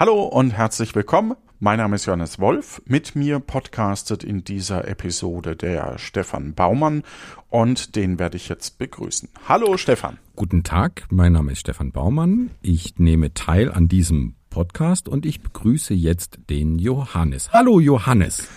[0.00, 1.36] Hallo und herzlich willkommen.
[1.58, 2.80] Mein Name ist Johannes Wolf.
[2.86, 7.02] Mit mir podcastet in dieser Episode der Stefan Baumann
[7.50, 9.28] und den werde ich jetzt begrüßen.
[9.46, 10.16] Hallo Stefan.
[10.36, 12.48] Guten Tag, mein Name ist Stefan Baumann.
[12.62, 17.52] Ich nehme teil an diesem Podcast und ich begrüße jetzt den Johannes.
[17.52, 18.48] Hallo Johannes.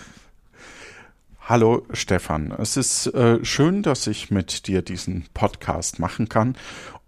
[1.42, 2.52] Hallo Stefan.
[2.52, 6.56] Es ist äh, schön, dass ich mit dir diesen Podcast machen kann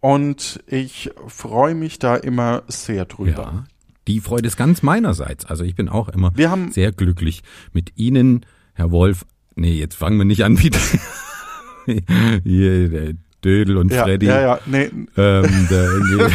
[0.00, 3.64] und ich freue mich da immer sehr drüber.
[3.64, 3.64] Ja,
[4.08, 5.44] die Freude ist ganz meinerseits.
[5.46, 9.24] Also ich bin auch immer Wir haben- sehr glücklich mit Ihnen, Herr Wolf.
[9.54, 10.70] Nee, jetzt fangen wir nicht an wie
[12.44, 13.12] hier, der
[13.44, 14.26] Dödel und Ja, Freddy.
[14.26, 16.34] ja, ja, nee, Ähm, der irgendwie,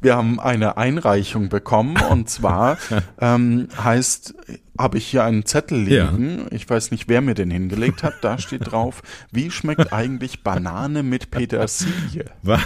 [0.00, 2.78] wir haben eine Einreichung bekommen und zwar
[3.20, 4.34] ähm, heißt,
[4.78, 8.38] habe ich hier einen Zettel liegen, ich weiß nicht, wer mir den hingelegt hat, da
[8.38, 9.02] steht drauf,
[9.32, 12.26] wie schmeckt eigentlich Banane mit Petersilie?
[12.42, 12.60] Was?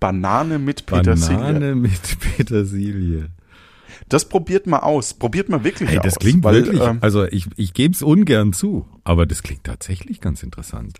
[0.00, 1.36] Banane mit Petersilie.
[1.38, 3.30] Banane mit Petersilie.
[4.08, 6.04] Das probiert mal aus, probiert mal wirklich Hey, aus.
[6.04, 9.64] das klingt weil, wirklich, ähm, also ich, ich gebe es ungern zu, aber das klingt
[9.64, 10.98] tatsächlich ganz interessant.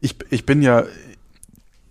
[0.00, 0.84] ich, ich bin ja,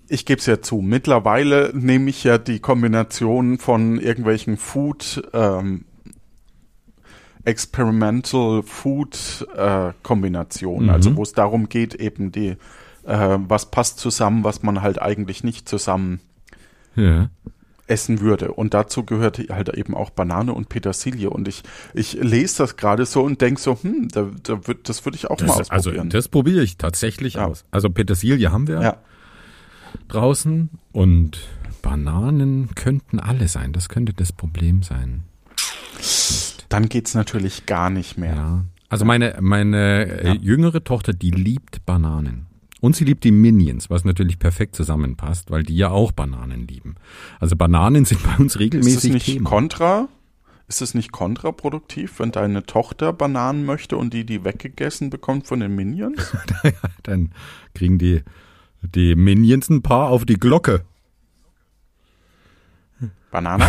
[0.08, 5.84] ich gebe es ja zu, mittlerweile nehme ich ja die Kombination von irgendwelchen Food, ähm,
[7.44, 10.90] Experimental Food äh, Kombinationen, Mhm.
[10.90, 12.56] also wo es darum geht, eben die,
[13.06, 16.20] äh, was passt zusammen, was man halt eigentlich nicht zusammen
[16.98, 17.30] Ja.
[17.88, 18.52] essen würde.
[18.52, 21.30] Und dazu gehört halt eben auch Banane und Petersilie.
[21.30, 21.64] Und ich,
[21.94, 25.30] ich lese das gerade so und denk so, hm, da, da würd, das würde ich
[25.30, 26.10] auch mal Das, also ausprobieren.
[26.10, 27.46] das probiere ich tatsächlich Ja.
[27.46, 27.64] aus.
[27.72, 28.98] Also Petersilie haben wir ja.
[30.10, 31.40] draußen und
[31.82, 33.72] Bananen könnten alle sein.
[33.72, 35.24] Das könnte das Problem sein.
[36.70, 38.36] Dann geht's natürlich gar nicht mehr.
[38.36, 38.66] Ja.
[38.90, 42.47] Also meine, meine äh, jüngere Tochter, die liebt Bananen.
[42.80, 46.96] Und sie liebt die Minions, was natürlich perfekt zusammenpasst, weil die ja auch Bananen lieben.
[47.40, 49.50] Also Bananen sind bei uns Ist es regelmäßig nicht Thema.
[49.50, 50.08] kontra?
[50.68, 55.62] Ist es nicht kontraproduktiv, wenn deine Tochter Bananen möchte und die die weggegessen bekommt von
[55.62, 56.34] den Minions?
[57.04, 57.32] Dann
[57.74, 58.22] kriegen die,
[58.82, 60.84] die Minions ein paar auf die Glocke.
[63.32, 63.66] Banane?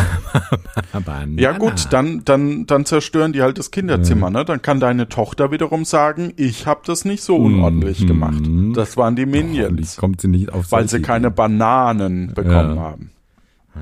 [1.05, 1.41] Banana.
[1.41, 4.45] Ja gut, dann, dann, dann zerstören die halt das Kinderzimmer, ne?
[4.45, 8.07] Dann kann deine Tochter wiederum sagen, ich habe das nicht so unordentlich Mhm.
[8.07, 8.43] gemacht.
[8.77, 12.83] Das waren die Minions, kommt sie nicht auf weil sie keine Bananen bekommen Ja.
[12.83, 13.11] haben.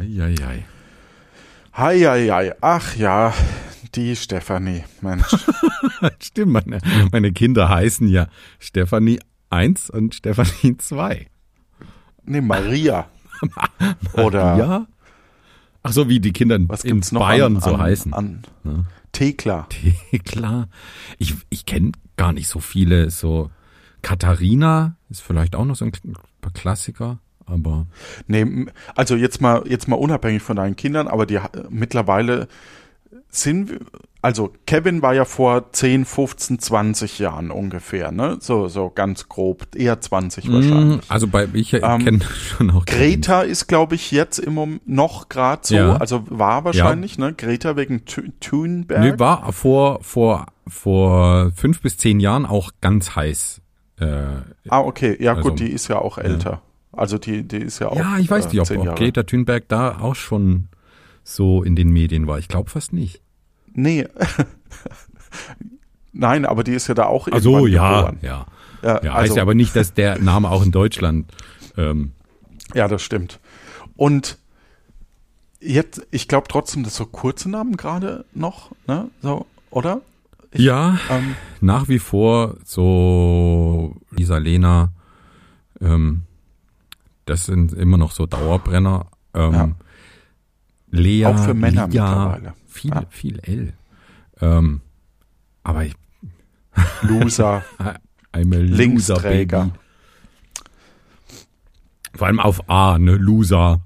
[0.01, 0.65] Ideen.
[1.73, 2.49] Ei, ei, ei.
[2.49, 2.53] Hei.
[2.63, 3.35] Ach ja,
[3.95, 5.27] die Stefanie, Mensch.
[6.23, 6.79] Stimmt, meine,
[7.13, 9.21] meine Kinder heißen ja Stefanie
[9.51, 11.27] 1 und Stefanie 2.
[12.25, 13.07] Nee, Maria.
[14.15, 14.87] Oder Ja?
[15.87, 18.13] Ach so, wie die Kinder in was noch Bayern an, so an, heißen.
[18.13, 18.85] An Ja.
[19.13, 19.67] Thekla.
[20.25, 20.69] Klar.
[21.19, 23.11] Ich, ich kenne gar nicht so viele.
[23.11, 23.51] So
[24.03, 25.93] Katharina ist vielleicht auch noch so ein
[26.55, 27.87] Klassiker, aber
[28.29, 32.47] Nee, also jetzt mal, jetzt mal unabhängig von deinen Kindern, aber die ha- mittlerweile
[33.29, 33.73] sind,
[34.27, 38.39] also Kevin war ja vor 10, 15, 20 Jahren ungefähr, ne?
[38.41, 40.99] So, so ganz grob, eher 20 wahrscheinlich.
[40.99, 44.89] Mm, also bei ich Ähm, kenne schon auch Greta ist, glaube ich, jetzt im Moment
[44.89, 45.97] noch gerade so, Ja.
[45.99, 47.35] also war wahrscheinlich, ne?
[47.35, 49.01] Greta wegen Thunberg.
[49.01, 53.61] Nee, war vor vor vor fünf bis zehn Jahren auch ganz heiß.
[54.01, 54.07] Äh,
[54.69, 56.63] ah, okay, ja Also, gut, die ist ja auch älter.
[56.91, 57.97] Also die, die ist ja auch.
[57.97, 58.99] ja, ich weiß äh, nicht, ob, zehn ob Jahre.
[58.99, 60.67] Greta Thunberg da auch schon
[61.23, 62.41] so in den Medien war.
[62.41, 63.23] Ich glaube fast nicht.
[63.77, 64.07] Nee.
[66.13, 68.19] Nein, aber die ist ja da auch Ach so, irgendwann ja, geboren.
[68.23, 68.47] ja.
[68.83, 71.31] Ja, Ja, also, heißt ja aber nicht, dass der Name auch in Deutschland.
[71.77, 72.13] Ähm,
[72.75, 73.39] Ja, das stimmt.
[73.97, 74.39] Und
[75.61, 79.11] jetzt, ich glaube trotzdem, dass so kurze Namen gerade noch, ne?
[79.23, 80.01] So, oder?
[80.53, 84.93] Ich- ja, Ähm, nach wie vor so Lisa Lena,
[85.81, 86.23] ähm,
[87.27, 89.07] das sind immer noch so Dauerbrenner.
[89.35, 89.71] Ähm, Ja.
[90.91, 92.55] Lea, Auch für Männer Lia, mittlerweile.
[92.77, 93.03] Viel, Ja.
[93.09, 93.73] viel L.
[94.41, 94.81] Ähm,
[95.63, 95.95] aber ich,
[97.03, 97.65] Loser.
[98.35, 99.61] I'm a loser, Linksträger.
[99.65, 99.79] Baby.
[102.15, 103.81] Vor allem auf A, ne, Loser.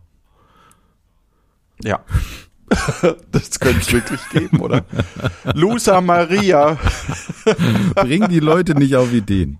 [1.83, 2.01] ja.
[3.33, 4.85] das könnte es wirklich geben, oder?
[5.55, 6.79] Loser Maria.
[7.97, 9.59] Bring die Leute nicht auf Ideen.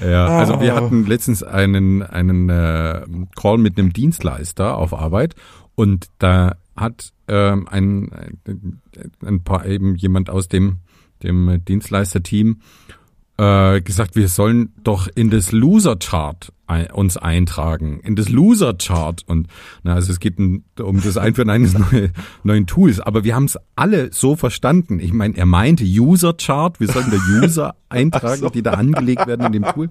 [0.00, 3.06] Ja, also wir hatten letztens einen, einen äh,
[3.36, 5.34] Call mit einem Dienstleister auf Arbeit
[5.74, 8.10] und da hat ähm, ein,
[8.46, 8.80] ein,
[9.24, 10.78] ein paar eben jemand aus dem,
[11.22, 12.60] dem Dienstleisterteam
[13.36, 16.52] äh, gesagt, wir sollen doch in das Loser-Chart
[16.92, 19.48] uns eintragen in das Loser Chart und
[19.82, 20.64] na, also es geht um,
[21.02, 22.10] das Einführen eines neue,
[22.42, 24.98] neuen Tools, aber wir haben es alle so verstanden.
[24.98, 28.48] Ich meine, er meinte User Chart, wir sollen da User eintragen, so.
[28.48, 29.90] die da angelegt werden in dem Tool,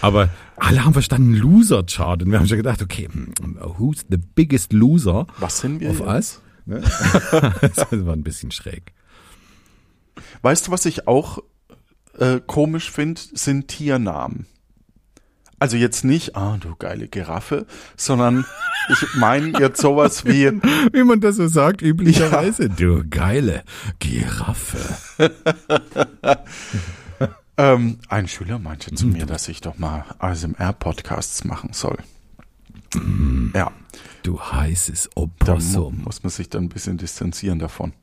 [0.00, 4.16] aber alle haben verstanden Loser Chart und wir haben schon gedacht, okay, hm, who's the
[4.16, 5.26] biggest loser?
[5.38, 6.40] Was sind wir auf us?
[6.64, 6.80] Ne?
[7.60, 8.92] das war ein bisschen schräg.
[10.42, 11.38] Weißt du, was ich auch
[12.18, 14.46] äh, komisch finde, sind Tiernamen.
[15.58, 17.66] Also jetzt nicht, ah, du geile Giraffe,
[17.96, 18.44] sondern
[18.90, 20.46] ich meine jetzt sowas wie.
[20.92, 22.64] Wie man das so sagt, üblicherweise.
[22.64, 22.68] Ja.
[22.68, 23.64] Du geile
[23.98, 24.78] Giraffe.
[27.56, 31.98] ähm, ein Schüler meinte zu mir, dass ich doch mal ASMR-Podcasts machen soll.
[32.94, 33.48] Mm.
[33.54, 33.72] Ja.
[34.22, 35.98] Du heißes Opossum.
[35.98, 37.94] Da muss man sich dann ein bisschen distanzieren davon.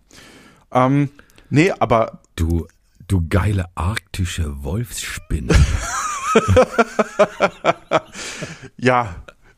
[0.71, 1.09] Ähm,
[1.49, 2.19] nee, aber.
[2.35, 2.67] Du,
[3.07, 5.53] du geile arktische Wolfsspinne.
[8.77, 9.15] ja,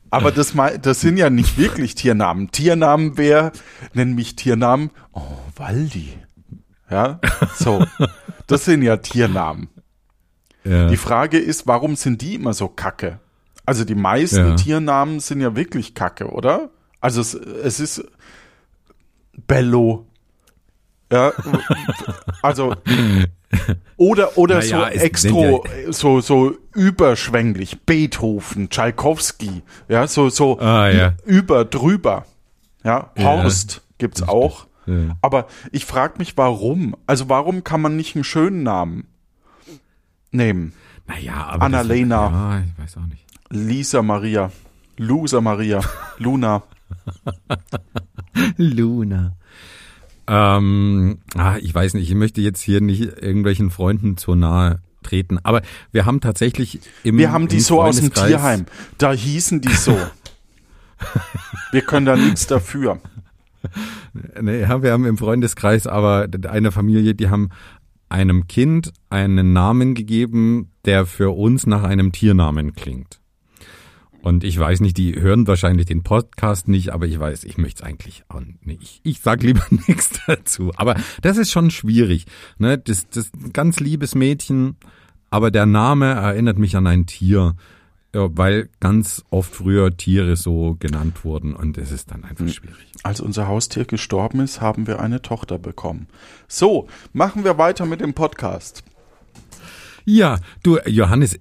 [0.10, 2.52] aber das, das sind ja nicht wirklich Tiernamen.
[2.52, 3.52] Tiernamen wäre,
[3.94, 5.22] nenn mich Tiernamen, oh,
[5.56, 6.14] Waldi.
[6.90, 7.20] Ja,
[7.56, 7.86] so.
[8.48, 9.70] Das sind ja Tiernamen.
[10.64, 10.88] Ja.
[10.88, 13.20] Die Frage ist, warum sind die immer so kacke?
[13.66, 14.56] Also die meisten ja.
[14.56, 16.70] Tiernamen sind ja wirklich kacke, oder?
[17.02, 18.06] Also es, es ist
[19.48, 20.08] Bello.
[21.12, 21.34] Ja,
[22.42, 22.76] also
[23.98, 27.82] oder, oder naja, so extra, so, so überschwänglich.
[27.82, 31.14] Beethoven, Tschaikowski, ja, so, so ah, ja.
[31.26, 32.26] über, drüber.
[32.84, 34.68] Ja, Horst ja, gibt's auch.
[34.86, 35.18] Ja.
[35.22, 36.96] Aber ich frage mich, warum?
[37.08, 39.08] Also warum kann man nicht einen schönen Namen
[40.30, 40.74] nehmen?
[41.08, 41.64] Naja, aber.
[41.64, 42.30] Annalena.
[42.30, 43.26] Ja, ich weiß auch nicht.
[43.50, 44.52] Lisa Maria.
[44.98, 45.82] Loser Maria.
[46.20, 46.64] Luna.
[48.58, 49.36] Luna.
[50.28, 55.40] Ähm, ah, ich weiß nicht, ich möchte jetzt hier nicht irgendwelchen Freunden zu nahe treten,
[55.44, 55.62] aber
[55.92, 58.66] wir haben tatsächlich im Wir haben die so aus dem Tierheim.
[58.98, 59.98] Da hießen die so.
[61.72, 63.00] wir können da nichts dafür.
[64.40, 67.50] Nee, ja, wir haben im Freundeskreis aber eine Familie, die haben
[68.10, 73.20] einem Kind einen Namen gegeben, der für uns nach einem Tiernamen klingt.
[74.26, 77.84] Und ich weiß nicht, die hören wahrscheinlich den Podcast nicht, aber ich weiß, ich möchte
[77.84, 79.00] es eigentlich auch nicht.
[79.04, 80.72] Ich, sag lieber nichts dazu.
[80.78, 82.26] Aber das ist schon schwierig.
[82.58, 82.80] Ne?
[82.80, 84.78] Das, das ganz liebes Mädchen,
[85.30, 87.56] aber der Name erinnert mich an ein Tier,
[88.14, 92.52] weil ganz oft früher Tiere so genannt wurden und es ist dann einfach hm.
[92.52, 92.88] schwierig.
[93.04, 96.08] Als unser Haustier gestorben ist, haben wir eine Tochter bekommen.
[96.48, 98.84] So, machen wir weiter mit dem Podcast.
[100.04, 101.40] Ja, du, Johannes,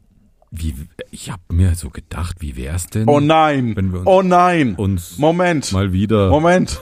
[0.57, 0.75] wie,
[1.11, 3.07] ich habe mir so gedacht, wie wär's denn?
[3.09, 3.77] Oh nein!
[3.77, 4.75] Wenn wir uns, oh nein!
[4.77, 5.71] Uns Moment!
[5.73, 6.31] Mal wieder.
[6.31, 6.81] Moment!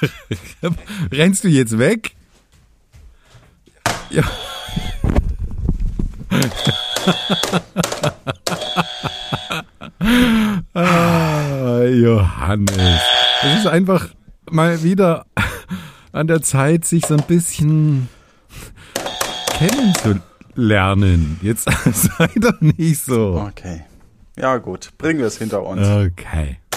[1.12, 2.16] Rennst du jetzt weg?
[4.10, 4.24] Ja.
[10.74, 13.00] ah, Johannes.
[13.42, 14.08] Es ist einfach
[14.50, 15.24] mal wieder
[16.12, 18.10] an der Zeit, sich so ein bisschen
[19.58, 21.38] kennenzulernen.
[21.42, 23.44] Jetzt sei doch nicht so.
[23.48, 23.84] Okay.
[24.36, 24.90] Ja, gut.
[24.98, 25.86] Bringen wir es hinter uns.
[25.86, 26.58] Okay.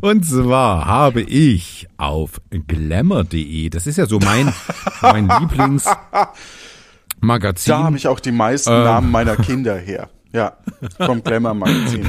[0.00, 4.52] Und zwar habe ich auf glamour.de, das ist ja so mein,
[5.02, 7.72] mein Lieblingsmagazin.
[7.72, 10.08] Da habe ich auch die meisten ähm, Namen meiner Kinder her.
[10.32, 10.58] Ja,
[10.98, 12.08] vom Glamour-Magazin.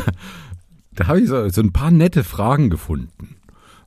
[0.93, 3.37] Da habe ich so, so ein paar nette Fragen gefunden.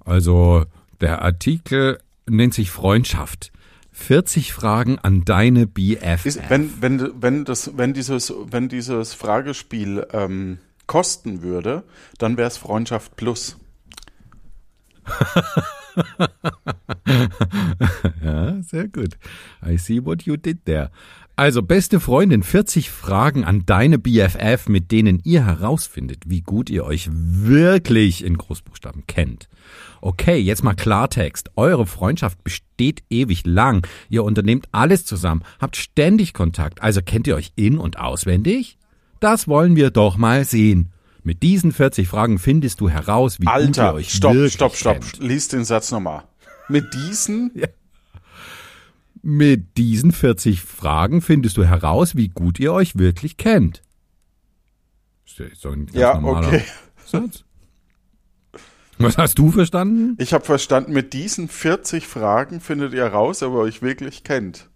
[0.05, 0.65] Also
[1.01, 3.53] der Artikel nennt sich Freundschaft.
[3.95, 6.27] 40 Fragen an deine BF.
[6.49, 11.85] Wenn, wenn, wenn, das, wenn, dieses, wenn dieses Fragespiel ähm, kosten würde,
[12.19, 13.57] dann wäre es Freundschaft Plus.
[18.23, 19.17] ja, sehr gut.
[19.65, 20.91] I see what you did there.
[21.37, 26.85] Also, beste Freundin, 40 Fragen an deine BFF, mit denen ihr herausfindet, wie gut ihr
[26.85, 29.49] euch wirklich in Großbuchstaben kennt.
[30.05, 31.51] Okay, jetzt mal Klartext.
[31.57, 33.87] Eure Freundschaft besteht ewig lang.
[34.11, 38.77] Ihr unternehmt alles zusammen, habt ständig Kontakt, also kennt ihr euch in und auswendig?
[39.21, 40.93] Das wollen wir doch mal sehen.
[41.23, 44.77] Mit diesen 40 Fragen findest du heraus, wie Alter, gut ihr euch stopp, wirklich stopp,
[44.77, 45.19] stopp, kennt.
[45.21, 46.25] Lies den Satz nochmal.
[46.69, 47.51] Mit diesen?
[47.55, 47.69] Ja.
[49.23, 53.83] Mit diesen 40 Fragen findest du heraus, wie gut ihr euch wirklich kennt.
[55.25, 55.45] So
[55.95, 56.63] ja, okay.
[57.07, 57.47] Satz.
[58.99, 60.17] Was hast du verstanden?
[60.19, 64.69] Ich habe verstanden, mit diesen 40 Fragen findet ihr raus, ob ihr euch wirklich kennt.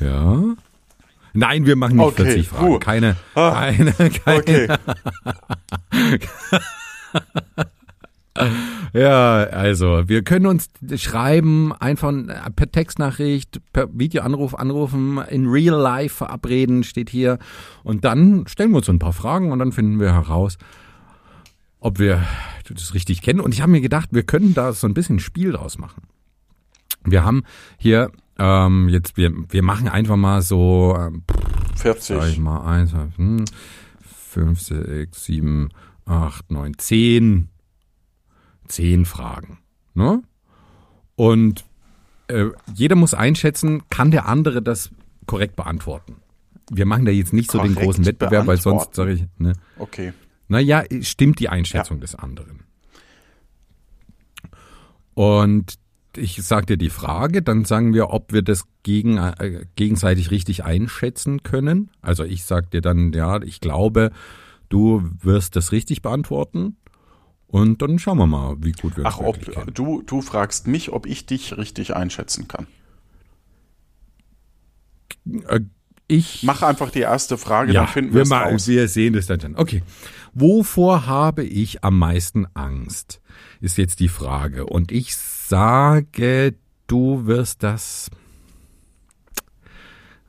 [0.00, 0.54] Ja.
[1.32, 2.66] Nein, wir machen nicht okay, 40 Fragen.
[2.66, 2.78] Puh.
[2.78, 4.38] Keine, ah, keine, keine.
[4.38, 4.68] Okay.
[8.92, 12.12] Ja, also wir können uns schreiben, einfach
[12.54, 17.38] per Textnachricht, per Videoanruf anrufen, in real life verabreden, steht hier.
[17.82, 20.58] Und dann stellen wir uns ein paar Fragen und dann finden wir heraus,
[21.84, 22.26] ob wir
[22.66, 23.40] das richtig kennen.
[23.40, 26.04] Und ich habe mir gedacht, wir können da so ein bisschen Spiel draus machen.
[27.04, 27.44] Wir haben
[27.76, 31.24] hier ähm, jetzt, wir, wir machen einfach mal so ähm,
[31.76, 32.16] 40.
[32.16, 33.44] Sag ich mal, eins, hm,
[34.00, 35.68] fünf, sechs, sieben,
[36.06, 37.50] acht, neun, zehn,
[38.66, 39.58] zehn Fragen.
[39.92, 40.22] Ne?
[41.16, 41.66] Und
[42.28, 44.90] äh, jeder muss einschätzen, kann der andere das
[45.26, 46.16] korrekt beantworten.
[46.70, 49.52] Wir machen da jetzt nicht so den großen Wettbewerb, weil sonst sage ich, ne?
[49.78, 50.14] Okay.
[50.48, 52.00] Naja, stimmt die Einschätzung ja.
[52.02, 52.64] des anderen.
[55.14, 55.78] Und
[56.16, 60.64] ich sage dir die Frage, dann sagen wir, ob wir das gegen, äh, gegenseitig richtig
[60.64, 61.90] einschätzen können.
[62.02, 64.10] Also ich sage dir dann, ja, ich glaube,
[64.68, 66.76] du wirst das richtig beantworten.
[67.46, 69.70] Und dann schauen wir mal, wie gut wir Ach, das ob kennen.
[69.74, 72.66] du du fragst mich, ob ich dich richtig einschätzen kann.
[75.48, 75.60] Äh,
[76.06, 78.68] ich mach einfach die erste Frage, ja, dann finden wir es raus.
[78.68, 79.54] Wir sehen das dann.
[79.56, 79.82] Okay.
[80.34, 83.20] Wovor habe ich am meisten Angst?
[83.60, 84.66] Ist jetzt die Frage.
[84.66, 86.54] Und ich sage,
[86.88, 88.10] du wirst das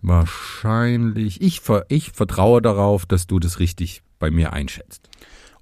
[0.04, 1.42] wahrscheinlich.
[1.42, 5.10] Ich, ich vertraue darauf, dass du das richtig bei mir einschätzt.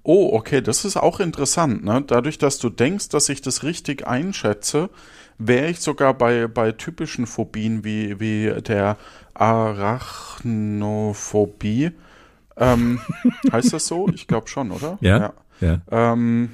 [0.03, 1.85] Oh, okay, das ist auch interessant.
[1.85, 2.03] Ne?
[2.05, 4.89] Dadurch, dass du denkst, dass ich das richtig einschätze,
[5.37, 8.97] wäre ich sogar bei, bei typischen Phobien wie, wie der
[9.33, 11.91] Arachnophobie.
[12.57, 12.99] Ähm,
[13.51, 14.07] heißt das so?
[14.13, 14.97] Ich glaube schon, oder?
[15.01, 15.17] Ja.
[15.19, 15.33] ja.
[15.61, 15.81] ja.
[16.13, 16.49] Ähm,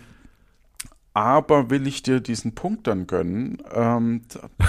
[1.13, 4.21] aber will ich dir diesen Punkt dann gönnen, ähm,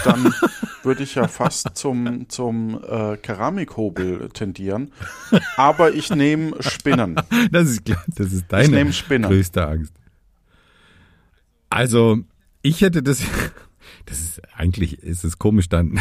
[0.05, 0.35] dann
[0.83, 4.91] würde ich ja fast zum, zum äh, Keramikhobel tendieren.
[5.57, 7.15] Aber ich nehme Spinnen.
[7.53, 7.83] Das ist,
[8.17, 9.95] das ist deine größte Angst.
[11.69, 12.19] Also,
[12.63, 13.23] ich hätte das.
[14.07, 16.01] Das ist eigentlich ist es komisch, dann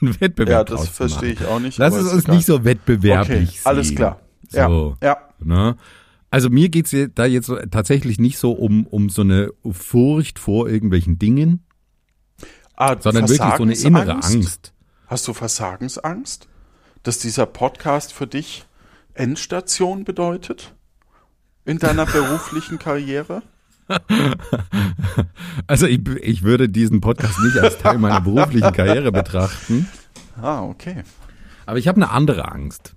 [0.00, 1.76] einen Wettbewerb Ja, das verstehe ich auch nicht.
[1.76, 4.21] Lass es uns nicht so wettbewerblich okay, Alles klar.
[4.52, 5.16] Ja, so, ja.
[5.40, 5.76] Ne?
[6.30, 11.18] Also mir geht's da jetzt tatsächlich nicht so um, um so eine Furcht vor irgendwelchen
[11.18, 11.64] Dingen,
[12.74, 14.72] ah, sondern wirklich so eine innere Angst.
[15.06, 16.48] Hast du Versagensangst?
[17.02, 18.64] Dass dieser Podcast für dich
[19.14, 20.74] Endstation bedeutet?
[21.64, 23.42] In deiner beruflichen Karriere?
[25.66, 29.88] Also ich, ich würde diesen Podcast nicht als Teil meiner beruflichen Karriere betrachten.
[30.40, 31.02] Ah, okay.
[31.66, 32.91] Aber ich habe eine andere Angst.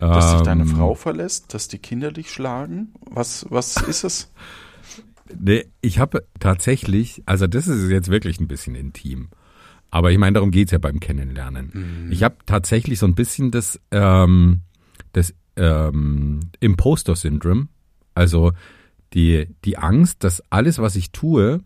[0.00, 0.68] Dass sich deine ähm.
[0.68, 2.94] Frau verlässt, dass die Kinder dich schlagen?
[3.02, 4.32] Was, was ist es?
[5.38, 9.28] Nee, ich habe tatsächlich, also das ist jetzt wirklich ein bisschen intim.
[9.88, 11.70] Aber ich meine, darum geht's ja beim Kennenlernen.
[11.72, 12.12] Mhm.
[12.12, 14.62] Ich habe tatsächlich so ein bisschen das, ähm,
[15.12, 17.68] das ähm, Imposter-Syndrom.
[18.12, 18.50] Also
[19.12, 21.60] die, die Angst, dass alles, was ich tue,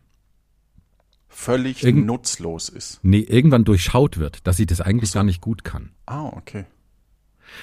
[1.29, 3.00] völlig nutzlos ist.
[3.03, 5.19] Nee, irgendwann durchschaut wird, dass ich das eigentlich so.
[5.19, 5.91] gar nicht gut kann.
[6.05, 6.67] Ah, okay.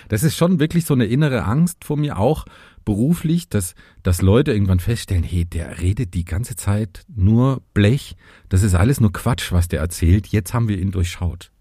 [0.09, 2.45] Das ist schon wirklich so eine innere Angst vor mir auch
[2.85, 8.15] beruflich, dass, dass Leute irgendwann feststellen, hey, der redet die ganze Zeit nur Blech.
[8.49, 10.27] Das ist alles nur Quatsch, was der erzählt.
[10.27, 11.51] Jetzt haben wir ihn durchschaut.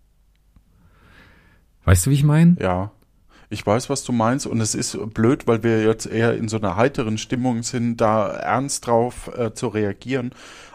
[1.84, 2.56] Weißt du, wie ich meine?
[2.60, 2.92] Ja.
[3.52, 6.56] Ich weiß, was du meinst und es ist blöd, weil wir jetzt eher in so
[6.56, 10.30] einer heiteren Stimmung sind, da ernst drauf äh, zu reagieren.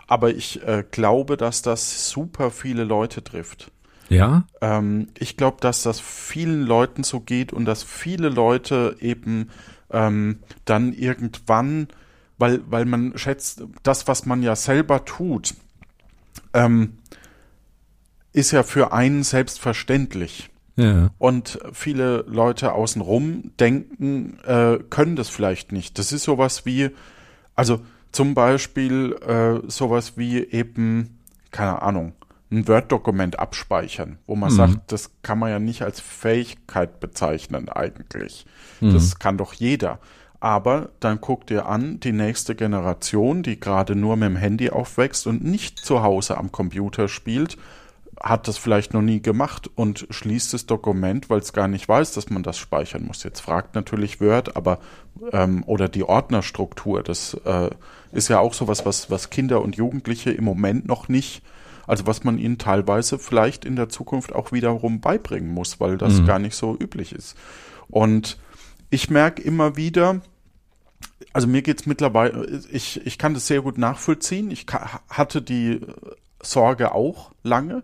[0.07, 3.71] Aber ich äh, glaube, dass das super viele Leute trifft.
[4.09, 4.43] Ja.
[4.61, 9.49] Ähm, ich glaube, dass das vielen Leuten so geht und dass viele Leute eben
[9.91, 11.87] ähm, dann irgendwann,
[12.37, 15.55] weil, weil man schätzt, das, was man ja selber tut,
[16.53, 16.97] ähm,
[18.33, 20.49] ist ja für einen selbstverständlich.
[20.75, 21.09] Ja.
[21.17, 25.97] Und viele Leute außenrum denken, äh, können das vielleicht nicht.
[25.97, 26.89] Das ist sowas wie,
[27.55, 27.79] also
[28.11, 31.19] zum Beispiel äh, sowas wie eben,
[31.51, 32.13] keine Ahnung,
[32.55, 34.55] ein Word-Dokument abspeichern, wo man mhm.
[34.55, 38.45] sagt, das kann man ja nicht als Fähigkeit bezeichnen eigentlich.
[38.81, 38.93] Mhm.
[38.93, 39.99] Das kann doch jeder.
[40.39, 45.27] Aber dann guck dir an, die nächste Generation, die gerade nur mit dem Handy aufwächst
[45.27, 47.57] und nicht zu Hause am Computer spielt,
[48.21, 52.13] hat das vielleicht noch nie gemacht und schließt das Dokument, weil es gar nicht weiß,
[52.13, 53.23] dass man das speichern muss.
[53.23, 54.79] Jetzt fragt natürlich Word, aber
[55.31, 57.69] ähm, oder die Ordnerstruktur, das äh,
[58.11, 61.43] ist ja auch sowas, was, was Kinder und Jugendliche im Moment noch nicht
[61.87, 66.19] also was man ihnen teilweise vielleicht in der Zukunft auch wiederum beibringen muss, weil das
[66.19, 66.25] mhm.
[66.25, 67.35] gar nicht so üblich ist.
[67.87, 68.37] Und
[68.89, 70.21] ich merke immer wieder,
[71.33, 74.51] also mir geht's mittlerweile, ich, ich kann das sehr gut nachvollziehen.
[74.51, 74.65] Ich
[75.09, 75.81] hatte die
[76.41, 77.83] Sorge auch lange.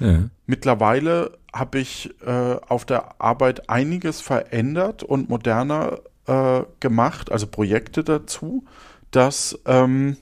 [0.00, 0.24] Ja.
[0.46, 8.02] Mittlerweile habe ich äh, auf der Arbeit einiges verändert und moderner äh, gemacht, also Projekte
[8.02, 8.64] dazu,
[9.10, 10.16] dass ähm,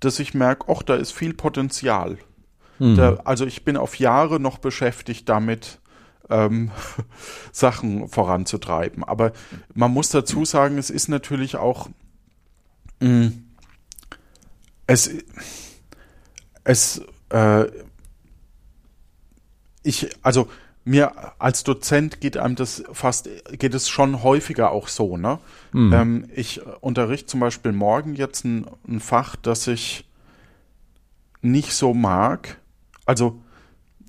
[0.00, 2.18] dass ich merke, ach, da ist viel Potenzial.
[2.78, 2.96] Mhm.
[2.96, 5.78] Da, also ich bin auf Jahre noch beschäftigt damit,
[6.30, 6.70] ähm,
[7.52, 9.04] Sachen voranzutreiben.
[9.04, 9.32] Aber
[9.74, 11.88] man muss dazu sagen, es ist natürlich auch
[13.00, 13.44] mh, mm,
[14.86, 15.10] es
[16.64, 17.66] es äh,
[19.82, 20.48] ich also
[20.86, 25.40] mir als Dozent geht einem das fast, geht es schon häufiger auch so, ne?
[25.72, 25.92] Mhm.
[25.92, 30.08] Ähm, ich unterrichte zum Beispiel morgen jetzt ein, ein, Fach, das ich
[31.42, 32.58] nicht so mag.
[33.06, 33.40] Also,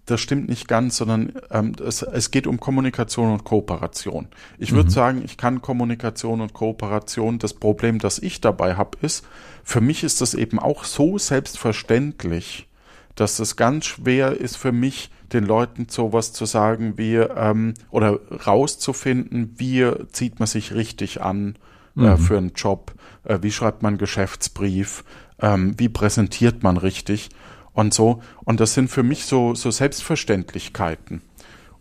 [0.07, 4.27] das stimmt nicht ganz, sondern ähm, es, es, geht um Kommunikation und Kooperation.
[4.57, 4.93] Ich würde mhm.
[4.93, 7.39] sagen, ich kann Kommunikation und Kooperation.
[7.39, 9.25] Das Problem, das ich dabei habe, ist,
[9.63, 12.69] für mich ist das eben auch so selbstverständlich,
[13.15, 18.17] dass es ganz schwer ist für mich, den Leuten sowas zu sagen wie ähm, oder
[18.45, 21.57] rauszufinden, wie zieht man sich richtig an
[21.97, 22.05] äh, mhm.
[22.05, 22.93] äh, für einen Job,
[23.25, 25.03] äh, wie schreibt man einen Geschäftsbrief,
[25.41, 27.29] ähm, wie präsentiert man richtig
[27.77, 28.21] und so.
[28.43, 31.21] Und das sind für mich so, so Selbstverständlichkeiten.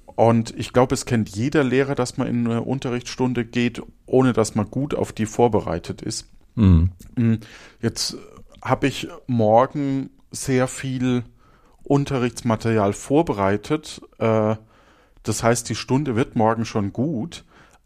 [0.05, 4.55] Und ich glaube, es kennt jeder Lehrer, dass man in eine Unterrichtsstunde geht, ohne dass
[4.55, 6.29] man gut auf die vorbereitet ist.
[6.55, 6.91] Mhm.
[7.17, 7.35] Mm,
[7.81, 8.19] jetzt
[8.62, 11.25] habe ich morgen sehr viel
[11.83, 14.03] Unterrichtsmaterial vorbereitet.
[14.19, 14.57] Äh,
[15.23, 17.45] das heißt, die Stunde wird morgen schon gut.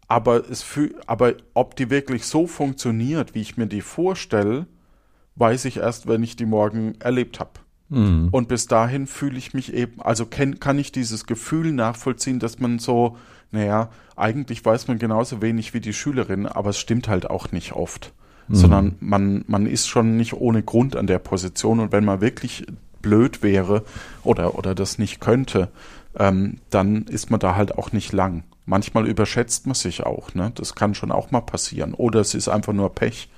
[0.09, 4.67] Aber, es für, aber ob die wirklich so funktioniert, wie ich mir die vorstelle,
[5.35, 7.60] weiß ich erst, wenn ich die morgen erlebt habe.
[7.91, 8.29] Mhm.
[8.31, 12.59] Und bis dahin fühle ich mich eben, also kann, kann ich dieses Gefühl nachvollziehen, dass
[12.59, 13.17] man so,
[13.51, 17.73] naja, eigentlich weiß man genauso wenig wie die Schülerin, aber es stimmt halt auch nicht
[17.73, 18.13] oft.
[18.47, 18.55] Mhm.
[18.55, 22.65] Sondern man, man ist schon nicht ohne Grund an der Position und wenn man wirklich
[23.01, 23.83] blöd wäre
[24.23, 25.69] oder, oder das nicht könnte,
[26.17, 28.43] ähm, dann ist man da halt auch nicht lang.
[28.65, 30.53] Manchmal überschätzt man sich auch, ne?
[30.55, 31.93] Das kann schon auch mal passieren.
[31.93, 33.29] Oder es ist einfach nur Pech.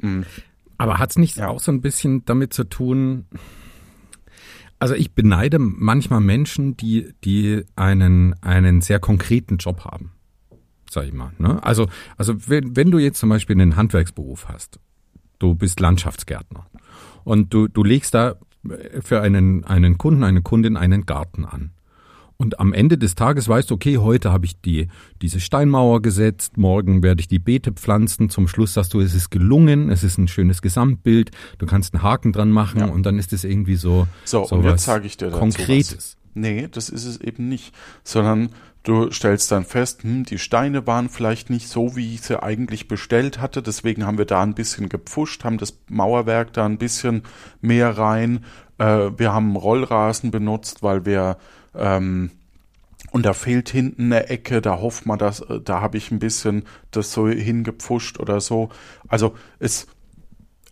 [0.00, 0.26] Mhm.
[0.76, 1.48] Aber hat es nicht ja.
[1.48, 3.26] auch so ein bisschen damit zu tun,
[4.80, 10.12] also ich beneide manchmal Menschen, die, die einen, einen sehr konkreten Job haben.
[10.90, 11.32] Sag ich mal.
[11.38, 11.62] Ne?
[11.62, 14.80] Also, also wenn, wenn du jetzt zum Beispiel einen Handwerksberuf hast,
[15.38, 16.66] du bist Landschaftsgärtner
[17.22, 18.36] und du, du legst da
[19.00, 21.70] für einen, einen Kunden, eine Kundin einen Garten an.
[22.40, 24.88] Und am Ende des Tages weißt du, okay, heute habe ich die,
[25.20, 28.30] diese Steinmauer gesetzt, morgen werde ich die Beete pflanzen.
[28.30, 32.02] Zum Schluss sagst du, es ist gelungen, es ist ein schönes Gesamtbild, du kannst einen
[32.02, 32.86] Haken dran machen ja.
[32.86, 34.06] und dann ist es irgendwie so.
[34.24, 35.94] So, so und jetzt sage ich dir dazu Konkretes.
[35.94, 36.16] Was.
[36.32, 37.74] Nee, das ist es eben nicht,
[38.04, 38.48] sondern
[38.82, 42.88] Du stellst dann fest, hm, die Steine waren vielleicht nicht so, wie ich sie eigentlich
[42.88, 43.60] bestellt hatte.
[43.60, 47.24] Deswegen haben wir da ein bisschen gepfuscht, haben das Mauerwerk da ein bisschen
[47.60, 48.42] mehr rein.
[48.78, 51.36] Äh, wir haben Rollrasen benutzt, weil wir
[51.74, 52.30] ähm,
[53.12, 56.18] und da fehlt hinten eine Ecke, da hofft man, dass äh, da habe ich ein
[56.18, 58.68] bisschen das so hingepfuscht oder so.
[59.08, 59.86] Also es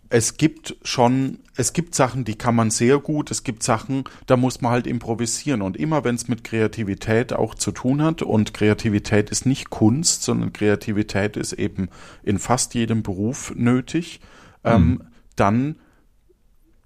[0.09, 4.37] es gibt schon, es gibt Sachen, die kann man sehr gut, es gibt Sachen, da
[4.37, 5.61] muss man halt improvisieren.
[5.61, 10.23] Und immer wenn es mit Kreativität auch zu tun hat, und Kreativität ist nicht Kunst,
[10.23, 11.89] sondern Kreativität ist eben
[12.23, 14.19] in fast jedem Beruf nötig,
[14.63, 14.69] mhm.
[14.69, 15.03] ähm,
[15.35, 15.75] dann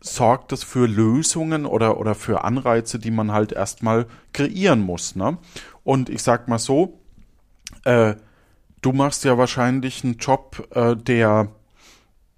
[0.04, 5.16] sorgt das für Lösungen oder, oder für Anreize, die man halt erstmal kreieren muss.
[5.16, 5.38] Ne?
[5.84, 7.00] Und ich sag mal so,
[7.86, 8.16] äh,
[8.82, 11.48] du machst ja wahrscheinlich einen Job, äh, der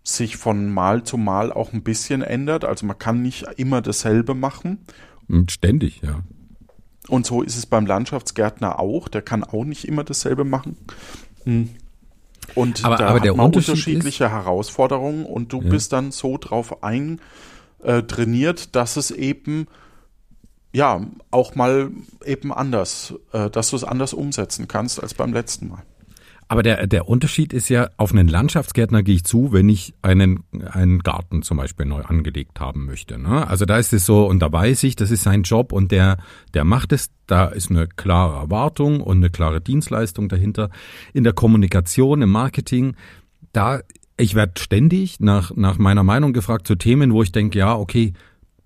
[0.04, 2.66] sich von Mal zu Mal auch ein bisschen ändert.
[2.66, 4.86] Also man kann nicht immer dasselbe machen.
[5.28, 6.20] Hm, ständig, ja.
[7.08, 9.08] Und so ist es beim Landschaftsgärtner auch.
[9.08, 10.78] Der kann auch nicht immer dasselbe machen.
[11.46, 11.70] Hm.
[12.54, 15.70] Und aber, da aber hat man Unterschied unterschiedliche ist, Herausforderungen und du ja.
[15.70, 16.84] bist dann so drauf
[17.86, 19.68] eintrainiert, dass es eben
[20.74, 21.92] ja auch mal
[22.26, 25.84] eben anders, äh, dass du es anders umsetzen kannst als beim letzten Mal.
[26.48, 30.44] Aber der, der Unterschied ist ja, auf einen Landschaftsgärtner gehe ich zu, wenn ich einen,
[30.70, 33.18] einen Garten zum Beispiel neu angelegt haben möchte.
[33.18, 33.48] Ne?
[33.48, 36.18] Also da ist es so, und da weiß ich, das ist sein Job und der,
[36.54, 40.70] der macht es, da ist eine klare Erwartung und eine klare Dienstleistung dahinter.
[41.14, 42.96] In der Kommunikation, im Marketing,
[43.52, 43.80] da,
[44.18, 48.14] ich werde ständig nach, nach meiner Meinung gefragt zu Themen, wo ich denke, ja, okay,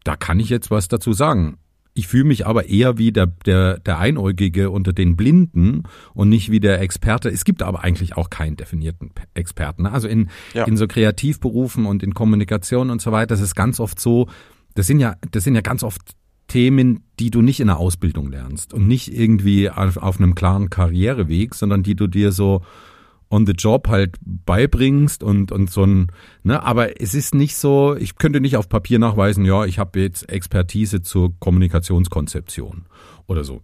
[0.04, 1.58] da kann ich jetzt was dazu sagen.
[1.96, 5.84] Ich fühle mich aber eher wie der, der, der Einäugige unter den Blinden
[6.14, 7.30] und nicht wie der Experte.
[7.30, 9.86] Es gibt aber eigentlich auch keinen definierten Experten.
[9.86, 10.66] Also in, ja.
[10.66, 14.28] in so Kreativberufen und in Kommunikation und so weiter, das ist ganz oft so,
[14.76, 16.02] das sind ja, das sind ja ganz oft
[16.48, 20.70] Themen, die du nicht in der Ausbildung lernst und nicht irgendwie auf, auf einem klaren
[20.70, 22.62] Karriereweg, sondern die du dir so
[23.30, 26.08] on the job halt beibringst und, und so ein,
[26.44, 30.00] ne, aber es ist nicht so, ich könnte nicht auf Papier nachweisen, ja, ich habe
[30.00, 32.86] jetzt Expertise zur Kommunikationskonzeption
[33.28, 33.62] oder so.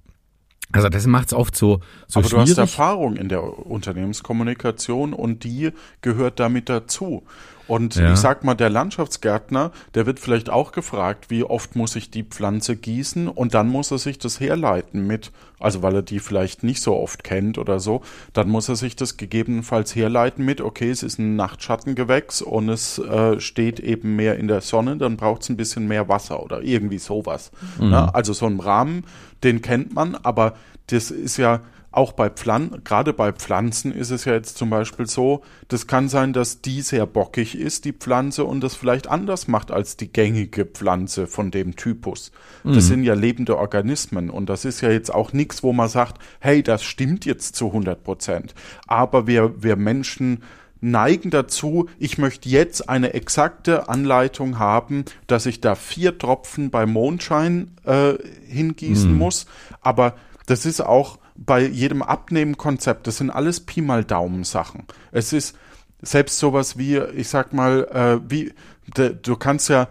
[0.71, 2.45] Also das macht es oft so, so Aber schwierig.
[2.45, 7.23] du hast Erfahrung in der Unternehmenskommunikation und die gehört damit dazu.
[7.67, 8.13] Und Ja.
[8.13, 12.23] ich sag mal, der Landschaftsgärtner, der wird vielleicht auch gefragt, wie oft muss ich die
[12.23, 16.63] Pflanze gießen und dann muss er sich das herleiten mit, also weil er die vielleicht
[16.63, 18.01] nicht so oft kennt oder so,
[18.33, 22.99] dann muss er sich das gegebenenfalls herleiten mit, okay, es ist ein Nachtschattengewächs und es
[22.99, 26.61] äh, steht eben mehr in der Sonne, dann braucht es ein bisschen mehr Wasser oder
[26.61, 27.51] irgendwie sowas.
[27.79, 28.13] Ne?
[28.13, 29.05] Also so ein Rahmen,
[29.43, 30.53] den kennt man, aber
[30.87, 31.61] das ist ja
[31.95, 36.09] auch bei Pflanzen, gerade bei Pflanzen ist es ja jetzt zum Beispiel so, das kann
[36.09, 40.11] sein, dass die sehr bockig ist, die Pflanze, und das vielleicht anders macht als die
[40.11, 42.31] gängige Pflanze von dem Typus.
[42.63, 46.19] Das sind ja lebende Organismen und das ist ja jetzt auch nichts, wo man sagt,
[46.39, 48.55] hey, das stimmt jetzt zu 100 Prozent.
[48.87, 50.41] Aber wir, wir Menschen
[50.81, 56.85] neigen dazu, ich möchte jetzt eine exakte Anleitung haben, dass ich da vier Tropfen bei
[56.85, 58.13] Mondschein äh,
[58.47, 59.45] hingießen muss.
[59.81, 64.83] Aber das ist auch bei jedem Abnehmkonzept, das sind alles Pi mal Daumen Sachen.
[65.11, 65.57] Es ist
[66.01, 68.53] selbst sowas wie, ich sag mal, äh, wie,
[68.97, 69.87] de, du kannst ja,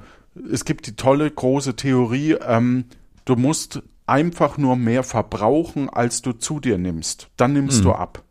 [0.51, 2.87] es gibt die tolle große Theorie, ähm,
[3.25, 7.29] du musst einfach nur mehr verbrauchen, als du zu dir nimmst.
[7.37, 8.23] Dann nimmst du ab.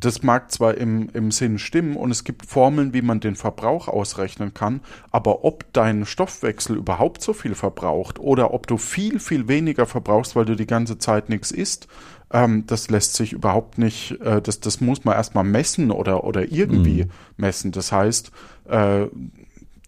[0.00, 3.88] Das mag zwar im, im Sinn stimmen und es gibt Formeln, wie man den Verbrauch
[3.88, 4.80] ausrechnen kann,
[5.10, 10.36] aber ob dein Stoffwechsel überhaupt so viel verbraucht oder ob du viel, viel weniger verbrauchst,
[10.36, 11.86] weil du die ganze Zeit nichts isst,
[12.32, 16.50] ähm, das lässt sich überhaupt nicht, äh, das, das muss man erstmal messen oder, oder
[16.50, 17.72] irgendwie messen.
[17.72, 18.30] Das heißt,
[18.68, 19.06] äh,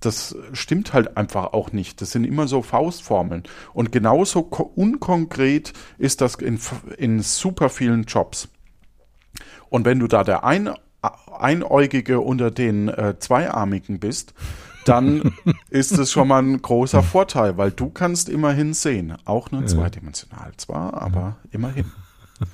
[0.00, 2.00] das stimmt halt einfach auch nicht.
[2.00, 3.42] Das sind immer so Faustformeln.
[3.74, 6.58] Und genauso ko- unkonkret ist das in,
[6.96, 8.48] in super vielen Jobs.
[9.68, 10.70] Und wenn du da der ein,
[11.38, 14.34] Einäugige unter den äh, Zweiarmigen bist,
[14.86, 15.32] dann
[15.70, 19.16] ist es schon mal ein großer Vorteil, weil du kannst immerhin sehen.
[19.26, 21.92] Auch nur zweidimensional zwar, aber immerhin.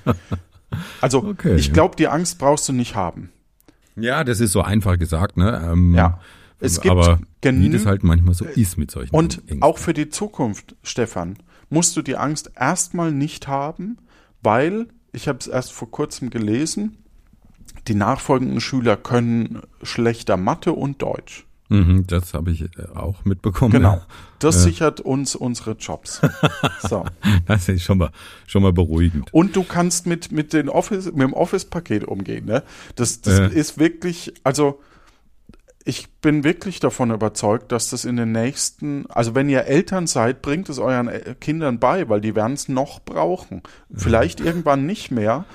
[1.01, 3.31] Also Okay, ich glaube, die Angst brauchst du nicht haben.
[3.95, 5.69] Ja, das ist so einfach gesagt, ne?
[5.71, 6.19] Ähm, Ja.
[6.59, 9.61] Es gibt aber wie das halt manchmal so ist mit solchen Und Ängsten.
[9.61, 11.37] auch für die Zukunft, Stefan,
[11.69, 13.97] musst du die Angst erstmal nicht haben,
[14.41, 16.97] weil, ich habe es erst vor kurzem gelesen,
[17.87, 21.46] die nachfolgenden Schüler können schlechter Mathe und Deutsch.
[21.69, 23.71] Mhm, das habe ich äh, auch mitbekommen.
[23.71, 24.01] Genau.
[24.39, 26.21] Das sichert uns unsere Jobs.
[26.81, 27.03] So.
[27.47, 28.11] Das ist schon mal,
[28.45, 29.33] schon mal beruhigend.
[29.33, 32.45] Und du kannst mit, mit, den Office, mit dem Office-Paket umgehen.
[32.45, 32.63] Ne?
[32.95, 33.45] Das, das Ja.
[33.47, 34.79] ist wirklich, also
[35.83, 40.41] ich bin wirklich davon überzeugt, dass das in den nächsten, also wenn ihr Eltern seid,
[40.41, 43.63] bringt es euren äh, Kindern bei, weil die werden es noch brauchen.
[43.93, 45.45] Vielleicht irgendwann nicht mehr.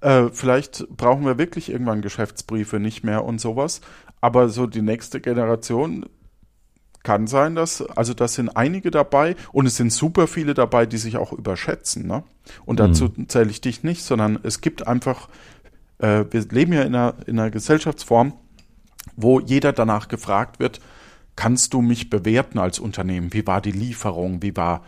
[0.00, 3.80] Äh, vielleicht brauchen wir wirklich irgendwann Geschäftsbriefe nicht mehr und sowas.
[4.22, 6.06] Aber so die nächste Generation
[7.02, 10.98] kann sein, dass, also das sind einige dabei und es sind super viele dabei, die
[10.98, 12.06] sich auch überschätzen.
[12.06, 12.22] Ne?
[12.64, 15.28] Und dazu zähle ich dich nicht, sondern es gibt einfach,
[15.98, 18.34] äh, wir leben ja in einer, in einer Gesellschaftsform,
[19.16, 20.80] wo jeder danach gefragt wird,
[21.36, 23.32] kannst du mich bewerten als Unternehmen?
[23.32, 24.42] Wie war die Lieferung?
[24.42, 24.82] Wie war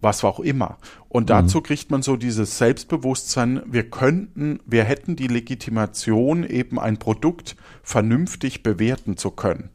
[0.00, 0.78] was auch immer?
[1.08, 6.98] Und dazu kriegt man so dieses Selbstbewusstsein, wir könnten, wir hätten die Legitimation, eben ein
[6.98, 9.70] Produkt vernünftig bewerten zu können.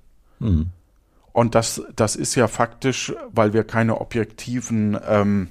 [1.33, 5.49] Und das, das ist ja faktisch, weil wir keine objektiven ähm,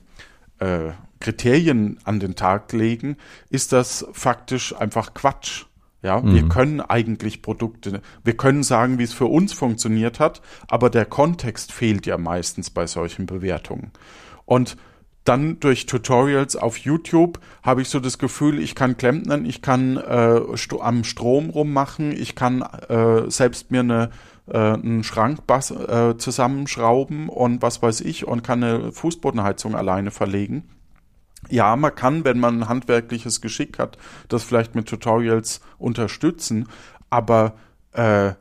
[0.58, 3.16] äh, Kriterien an den Tag legen,
[3.50, 5.66] ist das faktisch einfach Quatsch.
[6.04, 10.90] Ja, wir können eigentlich Produkte, wir können sagen, wie es für uns funktioniert hat, aber
[10.90, 13.90] der Kontext fehlt ja meistens bei solchen Bewertungen.
[14.44, 14.76] Und
[15.24, 19.96] dann durch Tutorials auf YouTube habe ich so das Gefühl, ich kann Klempnern, ich kann
[19.96, 24.10] äh, sto am Strom rummachen, ich kann äh, selbst mir eine,
[24.46, 30.10] äh, einen Schrank bas äh, zusammenschrauben und was weiß ich und kann eine Fußbodenheizung alleine
[30.10, 30.64] verlegen.
[31.48, 36.68] Ja, man kann, wenn man ein handwerkliches Geschick hat, das vielleicht mit Tutorials unterstützen,
[37.11, 37.54] aber
[37.92, 38.33] äh,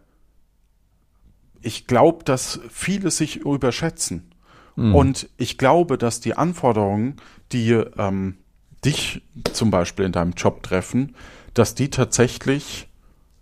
[1.61, 4.33] ich glaube, dass viele sich überschätzen.
[4.75, 7.17] Und ich glaube, dass die Anforderungen,
[7.51, 8.37] die ähm,
[8.83, 9.21] dich
[9.53, 11.15] zum Beispiel in deinem Job treffen,
[11.53, 12.89] dass die tatsächlich,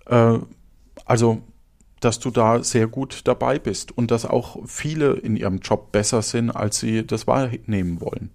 [0.07, 0.39] äh,
[1.05, 1.41] also
[2.01, 6.21] dass du da sehr gut dabei bist und dass auch viele in ihrem Job besser
[6.21, 8.31] sind, als sie das wahrnehmen wollen.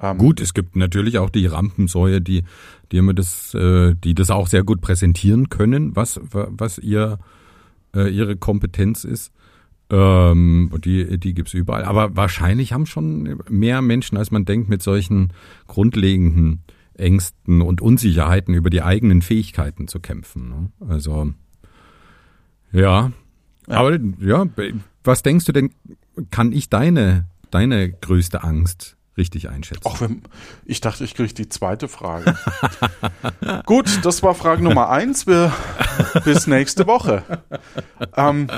[0.00, 2.44] Ähm, Gut, es gibt natürlich auch die Rampensäue, die,
[2.90, 7.18] die immer das, äh, die das auch sehr gut präsentieren können, was, was ihr,
[7.94, 9.32] äh, ihre Kompetenz ist.
[9.90, 11.84] Ähm, die, die gibt's überall.
[11.84, 15.32] Aber wahrscheinlich haben schon mehr Menschen, als man denkt, mit solchen
[15.66, 16.62] grundlegenden
[16.94, 20.48] Ängsten und Unsicherheiten über die eigenen Fähigkeiten zu kämpfen.
[20.48, 20.70] Ne?
[20.88, 21.32] Also,
[22.72, 23.12] ja.
[23.68, 23.76] Ja.
[23.78, 24.46] Aber ja,
[25.04, 25.70] was denkst du denn,
[26.30, 29.86] kann ich deine, deine größte Angst richtig einschätzen.
[29.86, 30.22] Auch wenn,
[30.64, 32.36] ich dachte, ich kriege die zweite Frage.
[33.66, 35.26] Gut, das war Frage Nummer eins.
[35.26, 35.52] Wir,
[36.24, 37.22] bis nächste Woche.
[38.16, 38.48] Ähm,